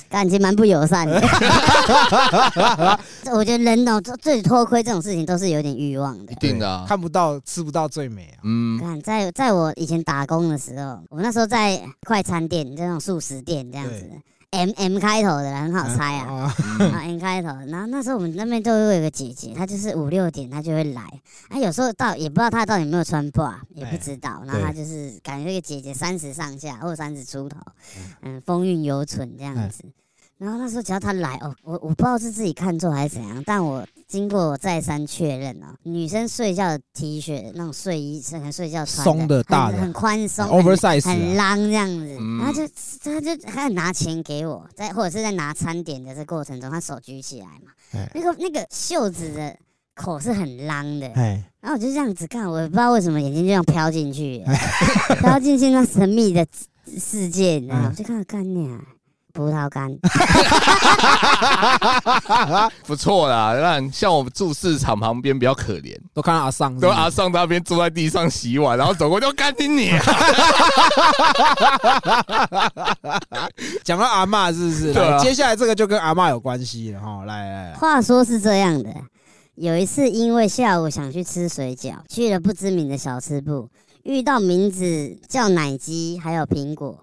[0.09, 1.21] 感情蛮不友善的。
[3.33, 6.35] 我觉得人哦，最最偷窥这种事情都是有点欲望的一。
[6.35, 6.85] 定的啊。
[6.87, 8.39] 看不到吃不到最美啊！
[8.43, 14.09] 嗯，看，在在我以前打工的时候，我那时候在快餐店，这种素食店这样子
[14.51, 16.31] ，M M 开头的很好猜啊。
[16.31, 21.01] 啊，嗯啊，N 开头，然后那时候我们那边都会有个姐姐，她就是五六点她就会来，
[21.49, 27.59] 啊，有时候到也不知道她到底有没有穿 bra，也不知道，然后她就是感觉这个姐姐三十上下或三十出头，
[28.21, 29.83] 嗯，风韵犹存这样子。
[30.37, 39.77] 然后那时候只要她来哦，我我不知道是自己看错还是怎样，但我经过我再三确认哦，女生睡觉的 T 恤那种睡衣是能睡觉穿松的大的。
[39.77, 42.37] 很很宽松很 oversize 很啊，浪这样子，嗯。
[42.39, 42.67] 然后就
[43.01, 49.55] 他就他拿钱给我，在或者是在拿餐点的这过程中，他手举起来嘛哎，那个那个袖子的
[49.95, 54.43] 口是很浪的，哎，然后我就这样子看，我也不知道为什么眼睛就这样飘进去，
[55.21, 56.45] 飘进去那神秘的
[56.99, 57.83] 世界，你知道吗？
[57.85, 58.81] 嗯我就看到干你啊，
[59.31, 59.89] 葡萄干，
[62.85, 63.53] 不错啦。
[63.53, 70.01] 那像我们住市场旁边比较可怜，都看到阿尚，都阿尚那边坐在地上洗碗，然后走过就干你你啊。
[73.83, 74.93] 讲到阿嬷是不是？
[74.93, 77.25] 对啊接下来这个就跟阿嬷有关系了哈。
[77.25, 78.89] 来来来，话说是这样的，
[79.55, 83.69] 有一次因为下午想去吃水饺，去了不知名的小吃部，
[84.03, 86.99] 遇到名字叫奶鸡还有苹果，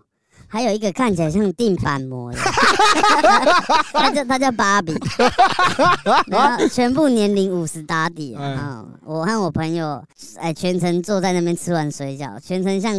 [0.49, 2.39] 还有一个看起来像定板模的，
[3.93, 4.95] 他叫他叫芭比，
[6.29, 8.45] 然后全部年龄五十打底哎。
[8.55, 10.03] 啊、我和我朋友
[10.37, 12.95] 哎全程坐在那边吃完水饺，全程像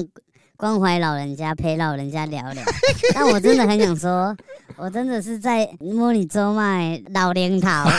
[0.59, 2.61] 关怀老人家陪老人家聊聊。
[3.15, 4.35] 但我真的很想说，
[4.75, 7.69] 我真的是在摸你周麦老零头。
[7.71, 7.91] 我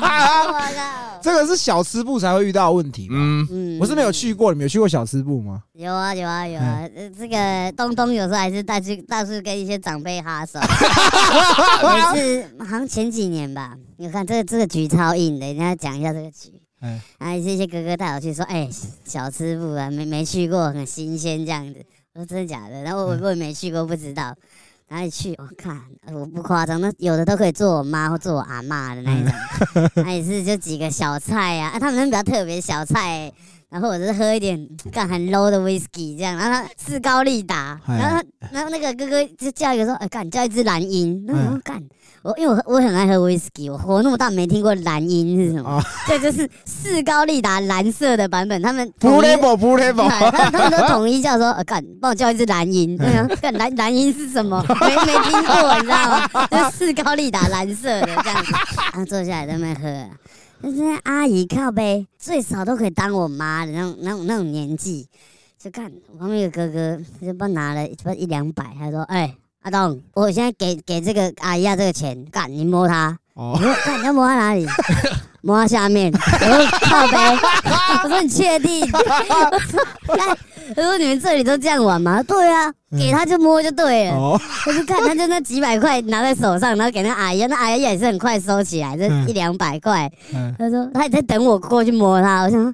[0.00, 1.20] 靠！
[1.20, 3.14] 这个是小吃部才会遇到的问题吧？
[3.14, 5.62] 嗯，嗯我是没有去过，你们有去过小吃部吗？
[5.74, 10.58] 有啊有啊有啊，呃这个东东有时候还是带去到处跟一些长辈哈手。
[11.84, 16.59] 每次好像前几年吧，你看这个这个局超硬的，人家讲一下这个局。
[16.80, 18.68] 哎，还有一些哥哥带我去说，哎、
[19.04, 21.84] 小吃部啊，没没去过，很新鲜这样子。
[22.14, 22.82] 我说真的假的？
[22.82, 24.34] 然后我我也没去过，不知道
[24.88, 25.34] 哪里去。
[25.38, 25.80] 我看
[26.12, 29.32] 我不夸张，那有的都可以做我妈或做我阿妈的那一种，
[30.02, 33.32] 那也是就几个小菜啊，啊他们那比较特别小菜、
[33.68, 41.80] 然后我就是喝一点干很 low 的 whisky 这样，然后他士高利达，哎然后他然后那个哥哥就叫一个说，哎、干叫一只蓝鹰，然后我干。
[42.22, 52.96] 我因为我我很爱喝 whisky，我活那么大没听过蓝鹰是什么哦，这就是士高利达蓝色的版本，他们 Blue 统一 Label，Blue Label，他他们都统一叫说，呃，干，帮我叫一只蓝鹰。
[52.98, 54.62] 对啊，干蓝蓝鹰是什么？
[54.80, 56.46] 没没听过，你知道吗？
[56.48, 58.52] 就是士高利达蓝色的这样子，
[58.92, 60.10] 然后坐下来在那边喝啊。
[60.62, 65.08] 就是阿姨靠背，最少都可以当我妈的那种那种那种年纪。
[65.58, 74.66] 就看我旁边有个哥哥，他就不知道拿了不一两百，他说：“哎、阿东，我现在给给这个阿姨啊这个钱，干你摸她。”我哦，说：“干你要摸她哪里？
[75.42, 77.16] 摸她下面。”我说：“靠背。”
[78.04, 79.84] 我说：“你确定？”我说
[80.16, 80.36] ：“干。”
[80.74, 84.14] 他说：“你们这里都这样玩吗？”对啊，给他就摸就对了。
[84.14, 90.10] 哦，我就看他就那几百块拿在手上，然后给那阿姨，那阿姨也是很快收起来，这嗯一两百块。
[90.32, 92.72] 嗯他说他也在等我过去摸他，我想说，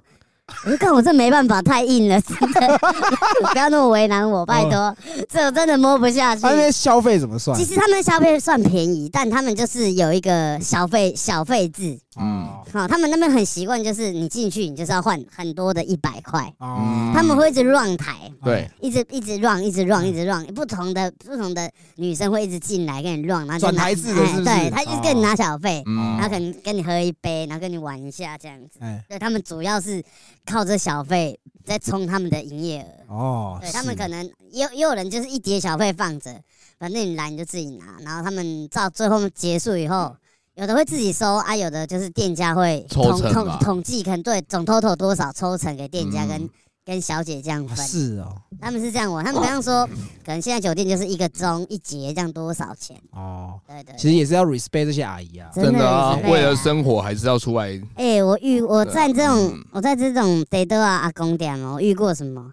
[0.65, 2.79] 我就看我这没办法，太硬了，真的，
[3.53, 4.97] 不要那么为难我，拜托，
[5.29, 6.43] 这我真的摸不下去。
[6.43, 6.51] 他。
[6.51, 7.57] 那边消费怎么算？
[7.59, 7.65] 其？
[7.65, 24.45] 实他们消费算便宜，但他们就是有一个小费小费制，嗯，好、他们那边很习惯，就是你进去你就是要换很多的一百块，哦，他们会一直乱台，对，一直一直 run，一直 run，一直 run，不同的不同的女生会一直进来跟你 run，然后转台制的哎是不是？
[24.45, 26.17] 对，他一直跟你拿小费，嗯。
[26.17, 28.79] 然后可能跟你喝一杯，然后跟你玩一下这样子。
[28.81, 30.03] 哎，对他们主要是
[30.47, 33.15] 靠这小费在冲他们的营业额。
[33.15, 36.41] 哦，对他们可能也有也有人就是一叠小费放着，
[36.79, 40.17] 反正你来你就自己拿，然后他们到最后结束以后。
[40.55, 46.51] 有的会自己收啊，有的就是店家会抽统统统计，可能对总 total 多少抽成给店家跟、嗯
[46.87, 47.87] 跟小姐这样哦分。
[47.87, 49.85] 是哦，他们是这样玩，他们比方说，
[50.25, 52.97] 可能现在酒店就是一个钟一节这样多少钱？
[53.11, 53.95] 哦，对对。
[53.99, 55.51] 其实也是要 respect 这些阿姨啊。
[55.53, 57.79] 真的啊为了生活还是要出来。
[57.97, 62.51] 哎、我遇我在这种、嗯我在这种得德啊阿公店哦，我遇过什么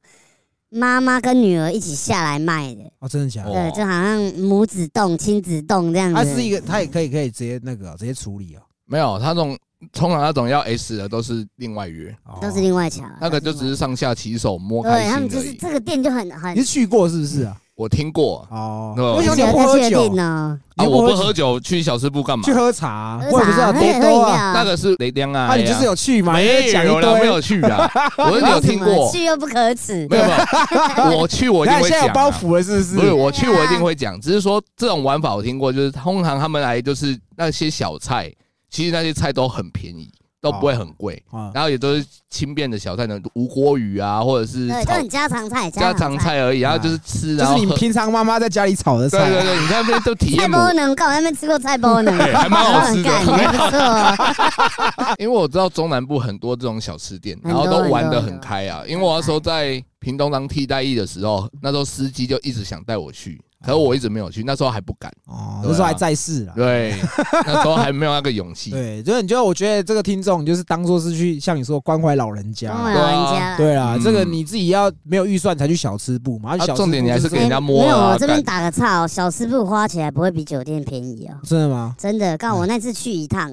[0.69, 3.51] 妈妈跟女儿一起下来卖的，哦，真的假的？
[3.51, 6.15] 哦对，就好像母子洞、亲子洞这样子。
[6.15, 8.61] 它是一个，它也可以可以直接那个直接处理哦。
[8.85, 9.57] 没有，他那种
[9.91, 15.53] 通常那种要 S 的都是另外约，哦都是另外抢，那个就只是上下其手摸开对心他们就是。
[15.53, 17.55] 这个店就很很你是去过是不是啊？
[17.75, 19.95] 我听过哦，对为什么你不喝酒再确？
[19.95, 22.53] 定呢，啊，你我不喝酒，去小吃部干嘛去？
[22.53, 24.53] 喝茶，喝我也不知道茶喝喝饮多多啊。
[24.53, 26.37] 料，那个是雷亮啊，啊，你就是有去嘛？
[26.37, 27.25] 你没在讲一有啦，没。
[27.25, 30.23] 有去啊， 我是有听过，去又不可耻，没有
[31.07, 32.13] 没有，我去我一定会那现在有讲啊。
[32.13, 32.95] 包袱了是不是？
[32.95, 34.21] 不是我去，我一定会讲。
[34.21, 38.31] 只是说这种玩法我听过，就是通常他们来就是那些小菜，
[38.73, 49.29] 其实那些菜都很便宜，都不会很贵，啊，然后也都是轻便的小菜呢，无锅鱼啊，或者是对，就炒很家常菜，家常菜而已，然后就是吃，就是你然后喝平常妈妈在家里炒的菜啊。
[49.29, 55.15] 对对对，你在那边都体菜验母，包能，刚我在那边吃过菜包能，对 还蛮好吃的干还不错。
[55.21, 58.81] 因为我知道中南部很多这种小吃店，很多然后都玩得很多很开啊。
[58.87, 65.09] 因为我那时候在屏东当替代役的时候，那时候司机就一直想带我去，可是我一直没有去，那时候还不敢。
[65.25, 66.53] 哦，那时候还在世了。
[66.55, 66.93] 对，
[67.47, 68.71] 那时候还没有那个勇气。
[68.71, 72.77] 对，就是你就我觉得这个听众，就是当做是去像你说关怀老人家跟。
[72.77, 73.57] 我对啊老人家啦。
[73.57, 76.51] 对啦，嗯这个你自己要没有预算才去小吃部嘛。
[76.51, 81.95] 啊小吃部重点你还是就是给人家摸没有，啊我这边打个岔哦，小吃部花起来不会比酒店便宜哦，真的吗？
[81.97, 82.37] 真的。
[82.37, 83.49] 刚我那次去一趟，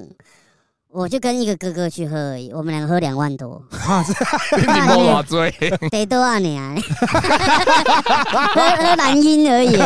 [0.93, 3.61] 我就跟一个哥哥去喝而已，我们两个喝两万多，
[4.57, 5.49] 你摸我追，
[5.89, 6.75] 得多啊你啊？
[8.53, 9.77] 喝喝蓝鹰而已，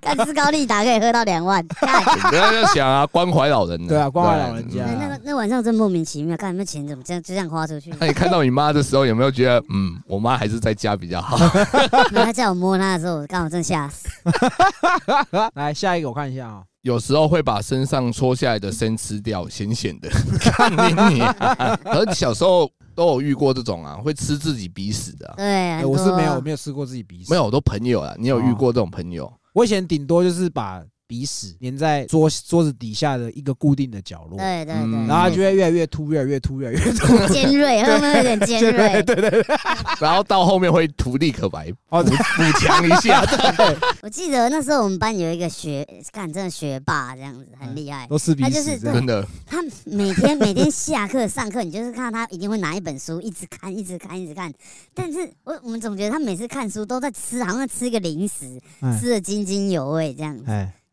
[0.00, 3.88] 干斯高利达可以喝到两万，干不要在想啊，关怀老人呢。
[3.88, 7.94] 对啊关怀老人家对那个那晚上真莫名其妙，干那钱怎么这样就这样花出去？
[8.00, 11.36] 那你看到你妈的时候，有没有觉得，嗯，我妈还是在家比较好？
[12.12, 14.08] 他叫我摸她的时候，我刚好真吓死。
[15.54, 16.62] 来下一个我看一下啊。
[16.84, 20.08] 有时候会把身上搓下来的参吃掉，咸咸的。
[20.38, 21.80] 看你你啊！
[21.82, 29.32] 而小时候都有遇过这种啊，会吃自己鼻屎的啊、对，我是没有没有吃过自己鼻屎，没有，我都朋友啊，你有遇过这种朋友？
[29.54, 30.82] 我以前顶多就是把
[31.14, 37.32] 鼻屎粘在桌桌子底下的一个固定的角落，对对嗯对，然后它就会越来越凸，越来越凸，越来越凸。
[37.32, 39.00] 尖锐，会不会有点尖锐？
[39.04, 39.44] 对对对，
[40.02, 43.24] 然后到后面会涂立可白，哦补补强一下。
[44.02, 48.08] 我记得那时候我们班有一个学，干真的学霸这样子，很厉害。
[48.08, 54.52] 都是鼻他就是屎，真的，他每天每天下课上课，你就是看到他一定会拿一本书，一直看，一直看，一直看。
[54.92, 60.44] 但是我我们总觉得他每次看书都在吃，好像在吃一个零食，哎吃的津津有味这样子。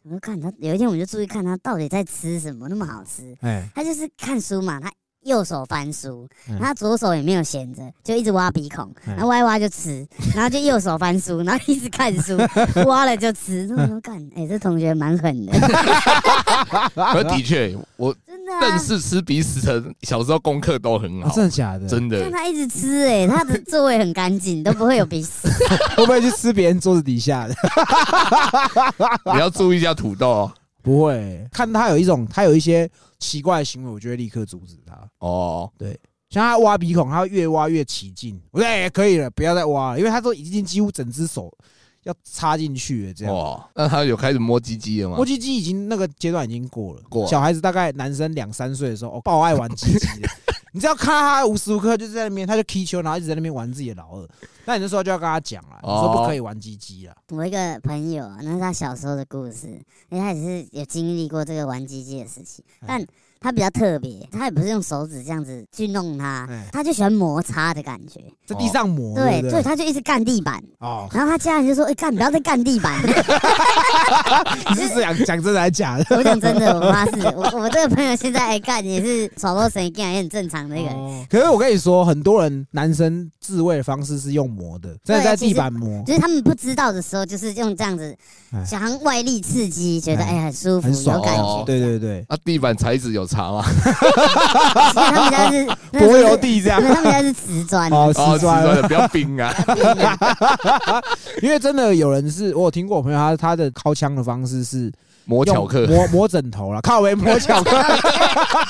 [0.03, 3.35] 哎我就看他，有一天我们就注意看他到底在吃什么，那么好吃。
[3.41, 4.91] 哎，他就是看书嘛，他
[5.23, 12.35] 右手翻书，嗯然后他左手也没有闲着，就一直挖鼻孔，嗯然后挖一挖就吃， 然后就右手翻书，然后一直看书，
[12.87, 13.67] 挖了就吃。
[13.67, 15.53] 那我说干，哎、这同学蛮狠的，
[17.13, 18.79] 可的确，我真的、啊认。
[18.79, 21.87] 识吃鼻屎的，小时候功课都很啊好，真的假的？
[21.87, 22.31] 真的看。
[22.31, 25.47] 他一直吃、哎，他的座位很干净，都不会有鼻屎。
[25.95, 27.55] 会不会去吃别人桌子底下的？
[29.33, 30.51] 你要注意一下土豆哦。
[30.81, 34.97] 不会，看他有一种，他有一些奇怪的行为，我就会立刻阻止他。
[35.19, 35.99] 哦，对
[36.31, 38.41] 像他挖鼻孔，他会越挖越起劲。
[38.51, 41.51] 我说：“哎、可以了，不要再挖了，因为他都已经几乎整只手
[42.03, 45.25] 要插进去了。”这样，哦，那他有开始摸鸡鸡了吗摸？
[45.25, 47.01] 鸡鸡已经那个阶段已经过了。
[47.09, 50.29] 过了小孩子大概男生两三岁的时候，哦，爆爱玩鸡鸡的。
[50.73, 54.29] 你只要看他无时无刻就在那边，他就踢球，然后一直在那边玩自己的老二。
[54.63, 57.15] 那你那时候就要跟他讲了，你说不可以玩鸡鸡了。
[57.31, 59.67] 我一个朋友，那是他小时候的故事，
[60.07, 63.05] 因为他也是有经历过这个玩鸡鸡的事情，但
[63.41, 68.21] 他比较特别，他也不是用手指这样子去弄它哎，他就喜欢摩擦的感觉。
[68.45, 73.01] 在地上磨，对，对不所以他就一直干地板，哦，然后他家人就说：“哎、干，不要再干地板。
[74.69, 80.95] 你是讲讲真的还是假的？” 我讲真的，我发誓，我我这个朋友现在爱干也是手都神干，也很正常的一个人。
[80.95, 81.25] 哦。
[81.30, 88.13] 可是我跟你说，很多人男生自慰的方式是用磨的，真的在地板磨，就是他们不知道的时候，就是用这样子
[88.51, 90.41] 哎，想要外力刺激，觉得哎。
[90.41, 91.65] 哎、很舒服，有感哦觉。
[91.65, 93.63] 对对对，那地板材质有差吗？
[93.63, 97.89] 其实他们家是柏油，地这样他们家是瓷砖。
[97.91, 99.53] 哦，哦，瓷瓷砖砖的不要冰啊。
[101.41, 104.93] 因为真的有人是我有听过我朋友他他的敲枪的方式是用
[105.25, 107.71] 磨巧克，磨磨枕头了，靠围磨巧克，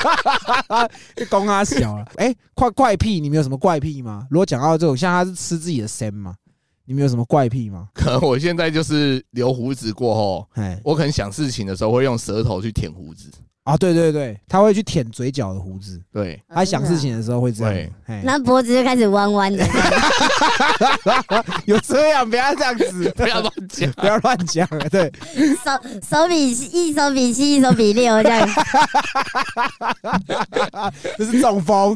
[1.30, 2.06] 公阿小了。
[2.18, 4.28] 哎，怪怪癖，你们有什么怪癖吗？
[4.30, 6.36] 如果讲到这种，像他是吃自己的身嘛，
[6.86, 7.88] 你们有什么怪癖吗？
[7.94, 13.30] 可能我现在就是留胡子过后，哎，我可能想事情的时候会用舌头去舔胡子。
[13.64, 17.94] 啊，对对对，他会去舔嘴角的胡子，对，他想事情的时候会这样对。
[18.08, 19.64] 哎，然后脖子就开始弯弯的，
[21.66, 23.92] 有这样，不要这样子，不要乱讲。
[23.94, 24.90] 不要乱讲了。
[24.90, 25.12] 对，
[25.64, 25.72] 手
[26.02, 28.50] 手比一手比七，一手比六这样。
[31.18, 31.96] 这是中风。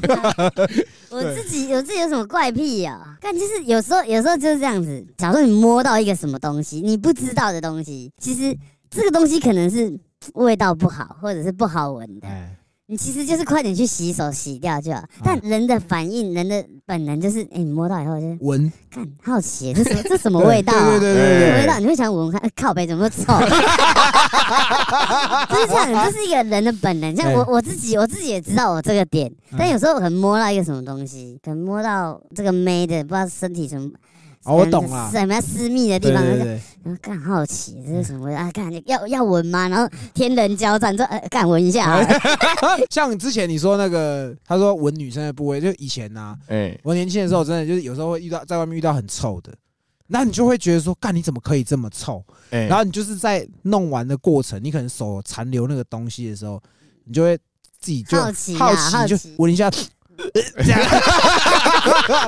[1.09, 8.55] 我自己我自己有什么怪癖呀、但就是有时候有时候就是这样子，假如你摸到一个什么东西，你不知道的东西，其实
[8.91, 9.91] 这个东西可能是
[10.33, 12.27] 味道不好，或者是不好闻的。
[12.27, 12.55] 哎，
[12.87, 15.03] 你其实就是快点去洗手洗掉就好。
[15.23, 20.85] 但人的反应，人的本能就是，哎、你摸到以后就闻，看好奇，这什么 这什么味道、啊？
[20.89, 21.79] 对对对对什么对味道？
[21.79, 23.23] 你会想闻闻看，哎靠背怎么臭？
[25.49, 27.15] 就是这样，这是一个人的本能。
[27.15, 33.89] 像我我自己，我自己也知道我这个点，嗯但有时候可能摸到一个什么东西，可能摸到这个妹的，不知道身体什么。
[34.45, 38.51] 哦我懂了什么私密的地方，对对对，然后干好奇这是什么啊？
[38.51, 39.67] 干要要闻吗？
[39.67, 41.99] 然后天人交战，这呃干闻一下
[42.91, 49.51] 像之前你说那个，他说闻女生的部位，就以前呐、哎，我年轻的时候，真的就是有时候会遇到在外面遇到很臭的，
[50.07, 52.23] 那你就会觉得说，干你怎么可以这么臭？
[52.51, 56.61] 哎，然后你就是在弄完的过程，你可能手残留那个东西的时候，
[57.05, 57.35] 你就会
[57.79, 59.71] 自己就好奇啊好就好奇闻一下，
[60.33, 60.79] 这样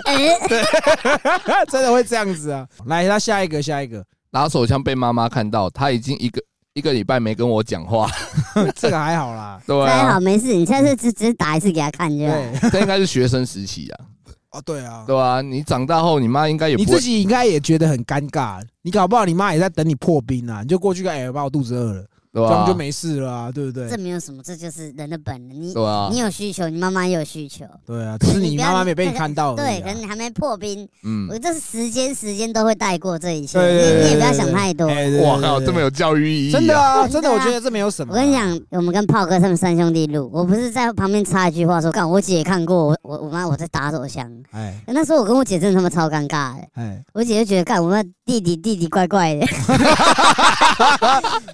[0.05, 2.67] 呃 真的会这样子啊。
[2.85, 6.41] 来，那下一个，下一个，拿手枪被妈妈看到，他已经一个
[6.73, 8.09] 一个礼拜没跟我讲话。
[8.75, 9.59] 这个还好啦。
[9.65, 12.33] 对还好啊，没事，你下次只只打一次给他看就好。
[12.33, 14.05] 对， 这应该是学生时期啊，
[14.51, 15.41] 哦，对啊，对啊？
[15.41, 22.05] 你长大后，你妈应该也不你自己应该也觉得很尴尬，你搞不好你妈也在等你破冰啊，你就过去跟哎，把我肚子饿了，
[22.37, 22.67] 对吧这样？
[22.67, 23.97] 就没事了啊，对不对这？
[23.97, 25.59] 没有什么，这就是人的本能。
[25.59, 29.87] 你对啊你，有需求，你妈妈也有需求，对啊，只是你妈妈没被你看到而对，已啊。
[29.87, 34.87] 可能你还没破冰，嗯，我这是时间，时间都会带过这一切，对对对你你也不要想太多。
[34.87, 38.13] 哎对哇靠，这么有教育意义啊，真的啊，真的我觉得这没有什么。
[38.13, 49.45] 我跟你，讲，我们跟炮哥他们三兄弟录，我不是在旁边插一句话说，干我姐也看过我我我妈我在打手枪，哎那时候我跟我姐真的他妈超尴尬的，哎，我姐就觉得干我们弟弟弟弟怪怪的，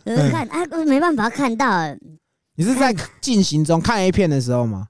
[0.05, 1.67] 我就看啊我没办法看到，
[2.55, 4.87] 你是在进行中看 A 片的时候吗？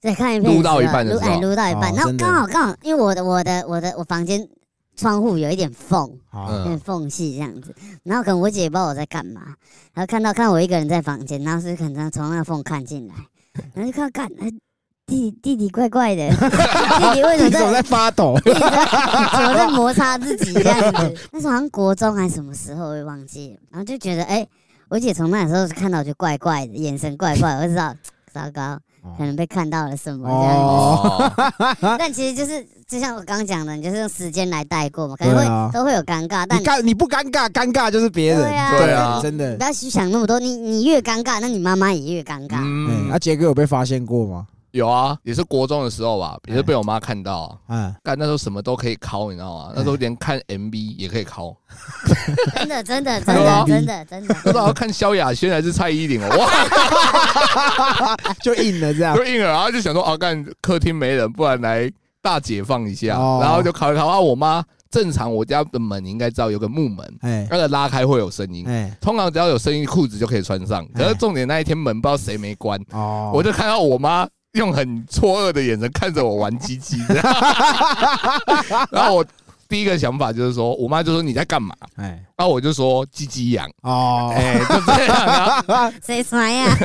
[0.00, 1.40] 在，看 A 片撸到一半的时候。
[1.40, 4.48] 撸到一半，然后刚好刚好，因为我的我的我的我房间
[4.96, 9.40] 窗户有一点缝，有点缝隙这样子，然后可能我姐也不知道我在干嘛，
[9.92, 13.14] 然后看到看我一个人在房间，然后是可能从那个缝看进来，
[13.74, 14.50] 然后就看看，哎
[15.06, 18.38] 弟弟弟弟怪怪的， 弟弟为什么在发抖？
[18.42, 18.68] 弟弟在
[19.36, 21.14] 怎么在摩擦自己这样子？
[21.30, 24.46] 那时候好像国中还是什么时候，我也忘记了，然后就觉得哎、
[24.88, 27.94] 我姐从那时候看到我就怪怪的，眼神怪怪的，我就知道
[28.32, 28.78] 糟糕，
[29.16, 30.60] 可能被看到了什么这样子。
[30.60, 31.32] 哦，
[31.90, 38.42] 哦， 但其实就是就像我刚刚讲的，你就是用时间来带过嘛，可能会、啊都会有尴尬，但你尴你不尴尬，尴尬就是别人。
[38.42, 39.64] 对啊对啊真的不。
[39.64, 42.58] 要去想那么多，你你越尴尬，那你妈妈也越尴尬。
[42.60, 44.46] 嗯，嗯那，杰哥有被发现过吗？
[44.74, 47.56] 有啊，也是国中的时候吧，也是被我妈看到啊。
[47.68, 49.72] 嗯，干那时候什么都可以拷，你知道吗？
[49.74, 51.54] 那时候连看 MV 也可以拷，
[52.56, 59.14] 真的真的真的真的真的，不知道看萧亚轩还是蔡依林哦，哇， 就硬了这样。
[59.16, 61.88] 就硬了，然后就想说，啊，干客厅没人，不然来
[62.20, 63.38] 大解放一下，哦。
[63.40, 64.60] 然后就考一考啊，我妈
[64.90, 67.46] 正常我家的门你应该知道有个木门，哎。
[67.48, 68.92] 那个拉开会有声音，哎。
[69.00, 70.84] 通常只要有声音，裤子就可以穿上。
[70.92, 76.98] 可是哎重点那一天门不知道谁没关，哦，我就看到我妈用很错愕的眼神看着我玩鸡鸡，
[78.90, 79.24] 然后我
[79.68, 81.74] 第一个想法就是说，我妈就说你在干嘛？
[81.96, 85.92] 哎然后我就说鸡鸡痒，哦哎，就这样啊。
[86.04, 86.66] 谁传呀？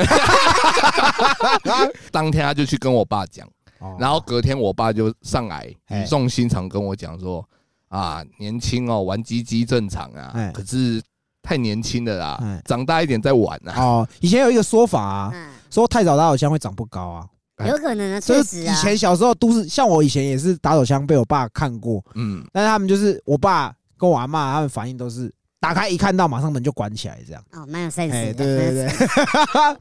[2.11, 3.47] 当天他就去跟我爸讲，
[3.79, 7.43] 哦然后隔天我爸就上来哎语重心长跟我讲说，
[7.89, 11.01] 啊，年轻哦，玩鸡鸡正常啊哎，可是
[11.43, 13.73] 太年轻了啦哎，长大一点再玩啊。
[13.79, 17.25] 哦，以前有一个说法啊，嗯，说太早打手枪会长不高啊。
[17.67, 18.81] 有可能啊，就是以确实啊。
[18.81, 27.43] 前小时候都是像我以前也是打手枪被我爸看过，嗯，但是他们就是我爸跟我阿妈他们反应都是打开一看到马上门就关起来这样。
[27.51, 28.33] 哦，蛮有 sense 哎，的。
[28.33, 29.07] 对对对，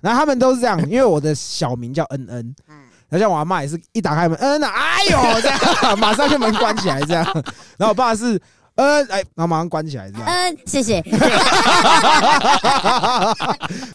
[0.00, 2.76] 然后他们都是这样，因为我的小名叫恩恩，嗯
[3.10, 5.58] 然后像我阿妈也是一打开门，恩啊，哎呦这样，
[5.98, 7.24] 马上就门关起来这样。
[7.78, 8.38] 然后我爸是
[8.74, 10.26] 恩哎，然后马上关起来这样。
[10.26, 11.02] 嗯，谢谢。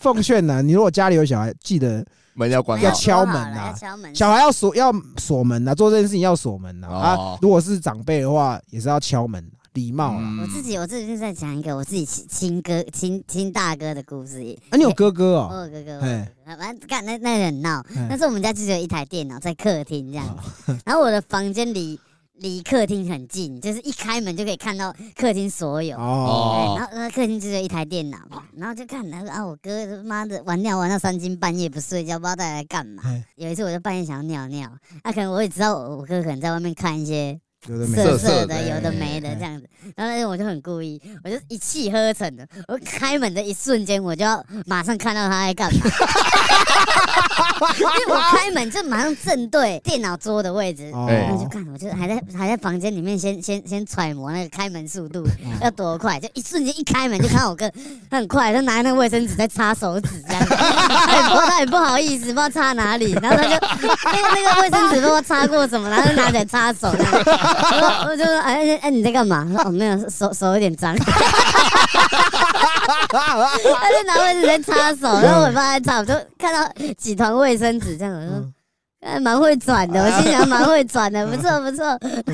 [0.02, 2.04] 奉劝呢，你如果家里有小孩，记得要
[2.34, 2.92] 门要关要。
[2.92, 4.14] 敲门啊敲门。
[4.16, 6.88] 小孩要锁要锁门啊，做这件事情要锁门啊。
[6.90, 10.20] 哦啊，如果是长辈的话，也是要敲门，礼貌啊。
[10.20, 14.40] 嗯我自己我自己就在讲一个我自己亲亲哥亲亲大哥的故事。
[14.70, 15.68] 啊，你有哥哥哦 我哦？
[15.68, 17.80] 有哥哥，哎反正干那那个很闹。
[17.96, 20.26] 哎但是我们家就只有一台电脑在客厅这样，
[20.86, 22.00] 然后我的房间离
[22.44, 25.98] 离客厅很近，就是一开门就可以看到客厅所有。
[25.98, 33.24] 哦，对，然后那客厅就有一台电脑嘛，然后就看然后啊，我哥他妈的玩尿玩到三更半夜不睡觉，不知道到底在干嘛哎。
[33.38, 34.70] 有一次我就半夜想要尿尿，
[35.06, 38.18] 那、可能我也知道我我哥可能在外面看一些有的没色的。
[38.18, 39.68] 色的，有的没的这样子。
[39.96, 45.80] 然后那天我就很故意，我就一气呵成的，我开门的一瞬间，我就要马上看到他在干嘛，
[47.80, 50.90] 因为我开门就马上正对电脑桌的位置。
[50.94, 51.08] 哦。
[51.10, 55.26] 然后就看，我就还在还在房间里面先先先揣摩那个开门速度
[55.62, 57.70] 要多快，就一瞬间一开门就看到我哥
[58.10, 66.92] 他很快，他拿那个卫生纸在擦手指这样，他也不他也不好意思，不知道擦哪里，然后他就那个那个卫生纸不知道擦过什么，然后就拿起来擦手
[68.08, 69.48] 我就说哎哎哎你在干嘛？
[69.64, 71.06] 哦没有手手有点脏，他
[73.92, 78.36] 就拿卫生纸在擦手，然后我也不知道他在擦，我就看到几团卫生纸这样，我说。
[78.38, 78.54] 嗯
[79.06, 81.84] 还蛮会转的，我心想蛮会转的，不错不错，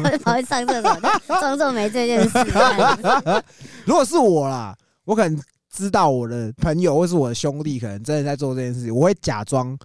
[0.03, 0.95] 我就跑去上厕所，
[1.27, 2.45] 就装作没这件事。
[3.85, 5.35] 如果是我啦，我可能
[5.73, 9.75] 知道我的朋友或是我的兄弟可能真的在做这件事情，我会假装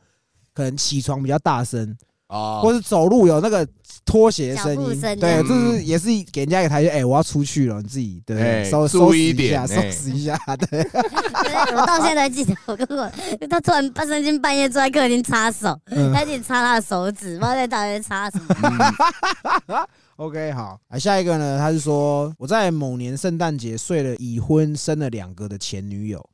[0.53, 1.97] 可能起床比较大声，
[2.35, 3.66] 哦或是走路有那个
[4.05, 5.01] 拖鞋的声音。
[5.01, 10.37] 对，声这是也是给人家一个台阶，哎，我要出去了，你自己对哎收拾一下， 收拾一下，
[10.68, 10.82] 对。
[10.82, 13.11] 对我到现在还记得，我跟我
[13.49, 19.87] 他突然半三更半夜坐在客厅擦手，嗯他一直擦他的手指，不知道在到底在擦什么。
[20.16, 21.59] OK，好，啊，下一个呢？
[21.59, 26.24] 他是说我在某年圣诞节睡了已婚生了两个的前女友，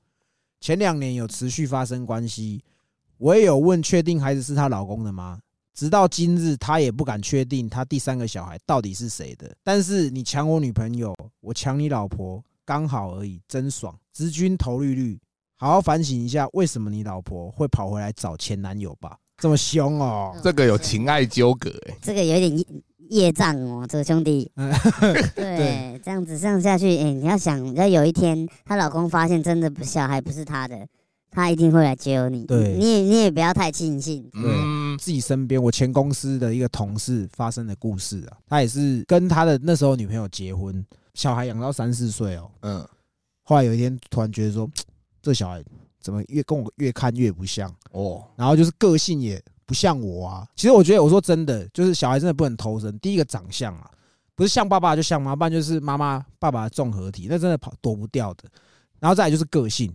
[0.60, 2.62] 前两年有持续发生关系，
[3.16, 5.38] 我也有问确定孩子是她老公的吗？
[5.74, 9.50] 直到今日，他也不敢确定他第三个小孩到底是谁的。
[9.62, 13.96] 但是你抢我女朋友，我抢你老婆，刚好而已，真爽。
[14.12, 15.18] 直军投绿绿，
[15.56, 19.16] 好好反省一下，为什么你老婆会跑回来找前男友吧？
[19.38, 20.38] 这么凶哦！
[20.42, 22.66] 这个有情爱纠葛哎，这个有点业
[23.08, 24.50] 业障哦，这个兄弟。
[24.56, 24.70] 嗯
[25.34, 30.86] 对，这样子这样下去，哎、你要想，要有一天她老公发现真的不小孩不是他的，
[31.30, 32.44] 他一定会来救你。
[32.46, 34.28] 对你也你也不要太庆幸。
[34.34, 42.86] 嗯，自己身边我前公司的一个同事发生的故事啊，他也是跟他的那时候女朋友结婚，小孩养到三四岁哦，嗯，
[43.42, 44.68] 后来有一天突然觉得说，
[45.22, 45.62] 这小孩
[46.00, 50.48] 怎么越跟我越看越不像，哦，然后就是个性也不像我啊。
[50.56, 52.98] 其实我觉得，我说真的，就是小孩真的不能偷生。
[52.98, 53.90] 第一个长相啊，
[54.34, 58.44] 不是像爸爸就像妈妈，不然就是妈妈爸爸的综合体，那真的跑躲不掉的。
[58.98, 59.94] 然后再来就是个性，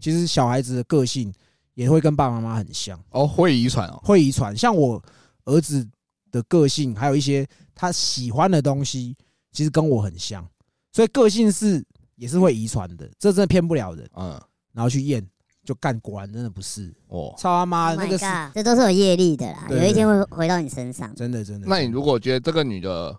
[0.00, 1.32] 其实小孩子的个性
[1.74, 4.56] 也会跟爸爸妈妈很像，哦，会遗传哦，会遗传。
[4.56, 5.02] 像我
[5.44, 5.86] 儿子
[6.30, 9.16] 的个性，还有一些他喜欢的东西，
[9.52, 10.46] 其实跟我很像，
[10.92, 11.84] 所以个性是
[12.16, 14.08] 也是会遗传的，这真的骗不了人。
[14.14, 14.40] 嗯，
[14.72, 15.26] 然后去验，
[15.64, 16.94] 就干，果然真的不是。
[17.08, 18.24] 哦，操他妈，Oh 那个是
[18.54, 21.14] 这都是有业力的啦，对有一天会回到你身上。
[21.14, 21.66] 真的真的。
[21.66, 23.16] 那你如果觉得这个女的，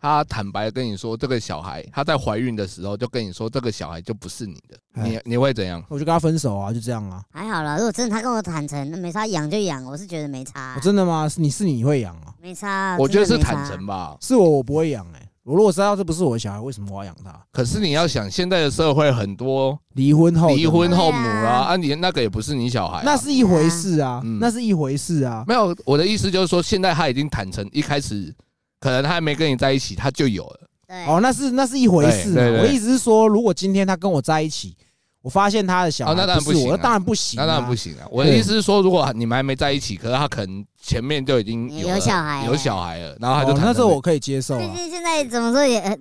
[0.00, 5.82] 她坦白跟你说，这个小孩他在怀孕的时候就跟你说，这个小孩就不是你的，哎你你会怎样？
[5.88, 7.22] 我就跟他分手啊，就这样啊。
[7.32, 11.28] 还好啦，如果真的他跟我坦诚，那没差，养就养，我是觉得没差我，真的吗？
[11.28, 12.32] 是你是你会养啊？
[12.40, 12.96] 没差。
[12.98, 13.84] 我觉得是坦诚。
[13.86, 14.16] 吧。
[14.20, 15.22] 是我我不会养哎。
[15.42, 17.34] 我如果知道这不是我的小孩，为什么我要养他？
[17.50, 25.44] 可是你要想，现在的社会很多离婚后的离婚后母啦，啊啊，你那个也不是你小孩啊，那是一回事啊嗯，那是一回事啊。
[25.48, 25.74] 没有。
[25.86, 28.34] 我的意思就是说，现在他已经坦诚，一开始
[28.80, 30.60] 可能他还没跟你在一起，他就有了。
[30.86, 32.34] 对，哦，那是那是一回事嘛。
[32.36, 32.60] 对对对。
[32.60, 34.76] 我的意思是说，如果今天他跟我在一起，
[35.20, 36.76] 我发现他的小孩哦那当然不是我，不行啊。
[36.76, 38.06] 那当然不行啊，那当然不行啊！
[38.10, 44.72] 我的意思是说，如果你们还没在一起，可是他可能前面就已经有了小孩有小孩了，然后他就那这我可以接受最啊。
[44.74, 45.98] 近现在怎么说也，呃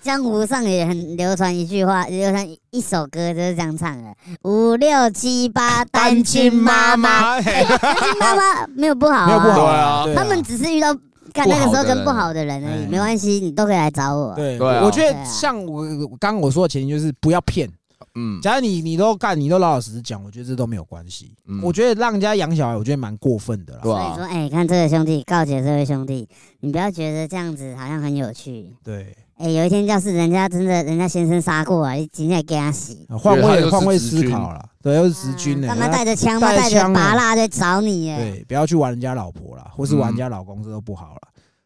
[0.00, 8.66] 江湖上也很流传一句话，流传一首歌就是这样唱的：五六七八单亲妈妈，单亲妈妈。
[8.76, 10.16] 没有不好、啊，没有不好对啊。
[10.16, 10.94] 他们只是遇到
[11.38, 14.34] 干那个时候跟不好的人而已，哎没关系，你都可以来找我。
[14.34, 17.70] 对，对啊我觉得像我我刚刚我说的前提就是不要骗。
[18.14, 21.32] 嗯，假如你你都干，你都老老实实讲，我觉得这都没有关系。
[21.46, 23.80] 嗯我觉得让人家养小孩，我觉得蛮过分的啦。
[23.82, 26.28] 所以说，哎、看这个兄弟，告诫这位兄弟，
[26.60, 28.74] 你不要觉得这样子好像很有趣。
[28.82, 38.16] 对，哎、有一天要是人家真的人家先生杀过来，你今天给他洗，啊换位换位思考了，对，又是直军的，干嘛那带着枪嘛，带着拔蜡在找你耶？
[38.16, 41.20] 对，不要去玩人家老婆啦，或是玩人家老公，这都不好了。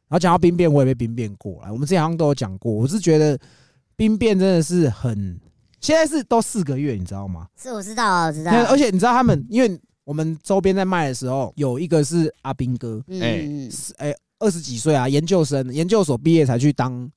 [0.09, 2.73] 然后讲到兵变，我也被兵变过了，我们之前好像都有讲过。
[2.73, 3.39] 我是觉得
[3.97, 5.41] 兵变真的是很，
[5.81, 7.47] 现在是都四个月，你知道吗？
[7.59, 8.53] 是我知道啊，我知道。
[8.67, 17.09] 而且你知道他们，因为我们周边在卖的时候，有一个是阿兵哥，嗯，哎嗯哎二十几岁啊，研究生，研究所毕业才去当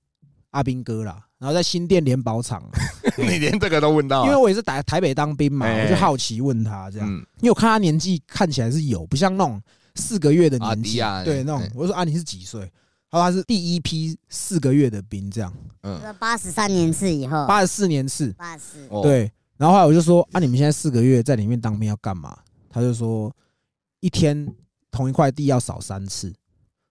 [0.56, 1.22] 阿兵哥啦。
[1.38, 2.64] 然后在新店联保厂，
[3.20, 5.84] 你连这个都问到啊，因为我也是台台北当兵嘛，哎。
[5.84, 9.62] 我就好奇问他这样，嗯，因为我看他年纪看起来是有，不像那种
[9.96, 11.70] 四个月的年纪，啊对那种哎。
[11.76, 12.72] 我就说啊，你是几岁？
[13.12, 15.54] 他说他是第一批四个月的兵，这样。
[15.84, 19.32] 嗯，八十三年次以后，八十四年次，八十四，哦，对。
[19.58, 22.36] 然后后来我就说啊，你们现在四个月在里面当兵要干嘛？
[22.70, 23.32] 他就说
[24.00, 24.48] 一天
[24.90, 26.34] 同一块地要扫三次，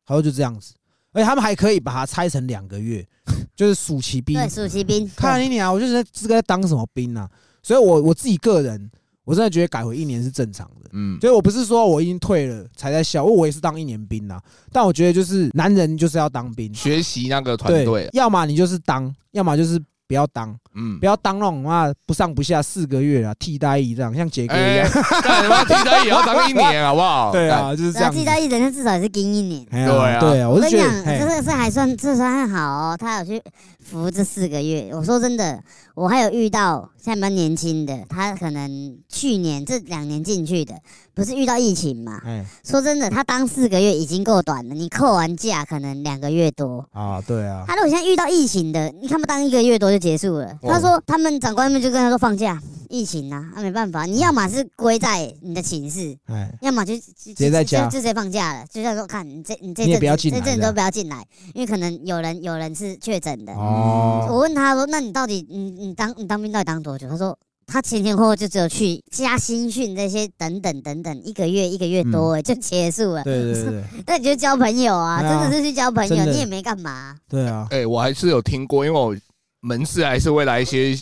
[0.07, 0.75] 他说就这样子，
[1.15, 3.07] 而且他们还可以把它拆成两个月，
[3.57, 4.35] 就是暑期兵。
[4.35, 7.27] 对，暑期兵，看你啊，我就觉得这个在当什么兵啊？
[7.63, 8.91] 所以我我自己个人，
[9.25, 10.91] 我真的觉得改回一年是正常的。
[10.93, 14.43] 嗯，所以我不是说我已经退了才在笑，我也是当一年兵啊。
[14.71, 24.91] 但我觉得就是男人就是要当兵，学习那个团队，，要么你就是当，要么就是不要当，嗯不，要当那种妈不上不下四个月啊，替代役这样，像杰哥一哎样。，
[25.23, 27.33] 干你妈替代也要当一年，好不好？
[27.33, 28.13] 对啊，就是啊，样。
[28.13, 29.65] 替代役人家至少也是盯一年。
[29.71, 33.43] 对啊对啊，我跟你讲，这是还算这算好哦，他有去
[33.85, 34.91] 服这四个月。
[34.93, 35.63] 我说真的，
[35.95, 40.75] 我还有遇到现在蛮年轻的，他可能去年这两年进去的，
[41.15, 42.21] 不是遇到疫情嘛？
[42.25, 46.85] 哎说真的，他当四个月已经够短了，你扣完假可能两个月多。
[46.93, 50.47] 啊，对啊，他如果现在遇到疫情的，你看不当一个月多就结束了。
[50.63, 52.61] 哦他说他们长官们就跟他说放假，
[52.95, 63.53] 疫情啊，那、没办法，你要么是归在你的寝室，哎，要么就直接在家就直接放假了，就像说看你这你这阵不要子这阵都不要进来，因为可能有人有人是确诊的。
[63.55, 67.09] 哦，我问他说，那你到底你你当你当兵到底当多久？
[67.09, 67.37] 他说。
[67.67, 73.23] 他前前后后就只有去加新训这些等等等等，一个月一个月多、欸就结束了。
[73.23, 77.17] 嗯对对对 那你就交朋友啊，啊真的是去交朋友，你也没干嘛。
[77.27, 79.17] 对啊，哎，我还是有听过，因为我
[79.61, 80.95] 门市还是会来一些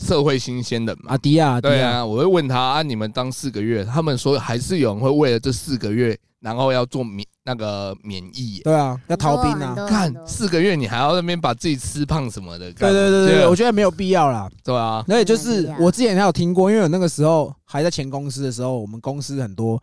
[0.00, 1.18] 社会新鲜人嘛阿。
[1.18, 8.62] 迪亚，对啊，我会问他啊，你们当四个月，他们说还是有人会为了这四个月，然后要做免那个免疫耶。
[8.64, 9.74] 对啊，要逃兵啊。
[9.86, 12.72] 看四个月，你还要那边把自己吃胖什么的。
[12.72, 14.50] 对对对对对，我觉得没有必要啦。
[14.64, 19.80] 对啊，那也就是我之前还有听过，因为我那个时候还在前公司的时候，我们公司很多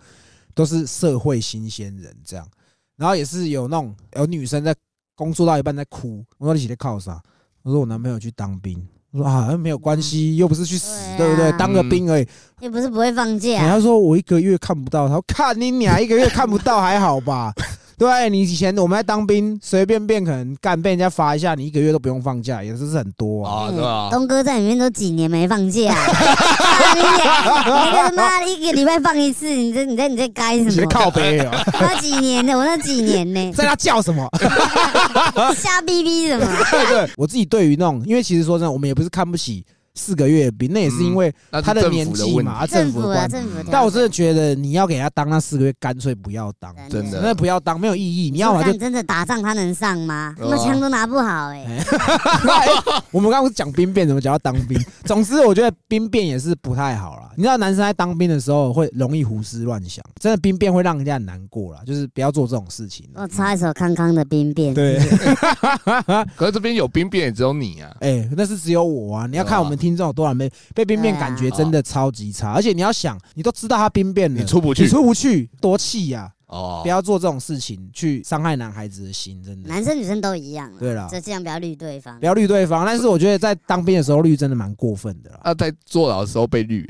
[0.56, 2.48] 都是社会新鲜人这样，
[2.96, 4.76] 然后也是有那种有女生在
[5.16, 7.22] 工作到一半在哭，我说你起来靠啥？
[7.62, 8.84] 我说我男朋友去当兵。
[9.12, 11.52] 我说啊，没有关系，又不是去死，对不对？
[11.54, 12.28] 当个兵而已。
[12.60, 13.60] 又不是不会放假。
[13.60, 17.54] 他说我一个月看不到，他说看你俩一个月看不到还好吧？
[17.98, 23.66] 对啊，你以前我们在当兵，随便便可能干被人家罚一下，你一个月都不用放假，也是很多啊。
[23.66, 24.10] 啊，对吧？
[24.12, 27.06] 东哥在里面都几年没放假，啊 你你
[27.98, 30.88] 他妈的一个礼拜放一次，你这你在你在该什么？
[30.90, 33.52] 靠背哦，那几年的，我那几年呢？
[33.58, 34.30] 在他叫什么？
[35.58, 36.46] 瞎逼逼什么？
[36.90, 39.66] 对，我自己对于那种，因为其实说真的，我们也不是看不起
[39.98, 43.02] 四个月的兵，那也是因为他的年纪嘛，政府。
[43.28, 43.70] 政府。
[43.72, 48.30] 但我真的觉得你要给他当那四个月，干脆不要当，真的真的不要当，没有意义。
[48.30, 50.36] 你要么就干真的打仗他能上吗？
[50.38, 51.66] 那么枪都拿不好哎。
[53.12, 54.80] 我们刚刚不是讲兵变，怎么讲到当兵？
[55.06, 57.32] 总之，我觉得兵变也是不太好啦。
[57.36, 61.82] 你知道，男生在当兵的时候会容易胡思乱想，真的兵变会让人家很难过啦。
[61.86, 63.08] 就是不要做这种事情。
[63.16, 64.74] 我插一首康康的兵变。
[64.74, 65.00] 对，
[66.36, 67.96] 可是这边有兵变，也只有你啊。
[68.02, 69.28] 哎、那是只有我啊！
[69.28, 72.52] 你要看我们听众有多少人被被兵变，对啊感觉真的超级差。
[72.52, 76.32] 而且你要想，你都知道他兵变了，你出不去你出不去，多气呀！
[76.48, 79.68] 哦不，要做这种事情，去伤害男孩子的心，真的。
[79.68, 80.80] 男生女生都一样啊。
[80.80, 82.26] 对了这尽量不要绿对方不。
[82.26, 85.40] 要绿对方，但是我觉得在当兵的时候绿真的蛮过分的啦。
[85.44, 86.86] 啊，在坐牢的时候被绿，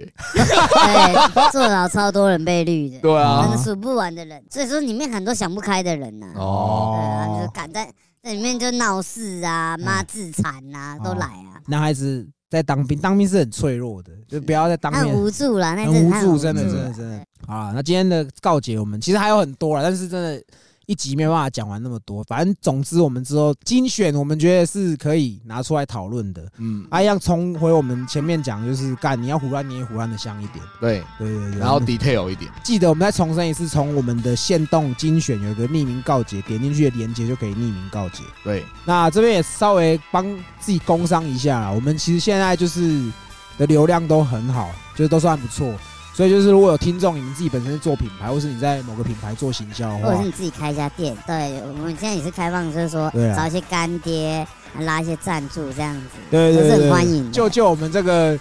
[0.76, 4.44] 哎，对，坐牢超多人被绿的，对啊，数不完的人。
[4.52, 6.28] 所以说里面很多想不开的人呐。
[6.36, 7.92] 哦，对啊，就是敢在
[8.22, 11.58] 在里面就闹事啊、妈自残啊，都来啊。
[11.66, 17.26] 男孩子在当兵，当兵是很脆弱的，就不要在当兵无助了，那很无助，真的嗯真的真的。
[17.46, 20.44] 好了，那今天的告解我们其实还有很多了，但是真的。
[20.88, 26.50] 一集没有办法讲完那么多，反正总之我们之后精选，我们觉得是可以拿出来讨论的。
[26.60, 30.64] 嗯，啊，一样重回我们前面讲，就是干你要胡乱，你也胡乱的香一点。
[30.80, 31.60] 对，对对对。
[31.60, 38.24] 然后 detail 一点，记得我们再重申一次，从我们的限动精选有一个匿名告解，点进去的链接就可以匿名告解。
[38.46, 40.26] 对，那这边也稍微帮
[40.62, 43.12] 自己工商一下啦，我们其实现在就是
[43.58, 45.76] 的流量都很好，就是都算不错。
[46.18, 54.44] 所以就是如果有听众，你们自己本身是做品牌，或是你在某个品牌做行销的话或者是，你自己开一家店，对我们现在也是开放，就是说对啊找一些干爹
[54.80, 58.36] 拉一些赞助这样子，对对对都是很欢迎的就就我们这个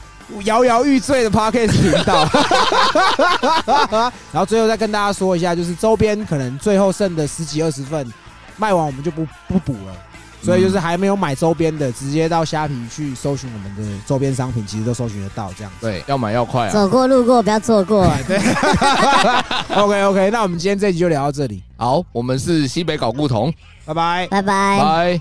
[0.45, 2.27] 摇摇欲坠的 Podcast 频道。
[4.33, 8.11] 然后最后再跟大家说一下，就是周边可能最后剩的十几二十份
[8.57, 9.95] 卖完，我们就不不补了。
[10.47, 15.87] 所以就是还没有买周边的，直接到虾皮去搜寻我们的周边商品，其实都搜寻得到这样子。
[15.87, 16.73] 对，要买要快啊。
[16.73, 18.07] 走过路过不要错过。
[18.27, 18.39] 对
[19.77, 23.53] OK OK，那我们今天这集就聊到这里，好，我们是西北搞不同，
[23.85, 24.29] 拜拜。
[24.29, 24.79] 拜拜。
[24.79, 25.21] 拜。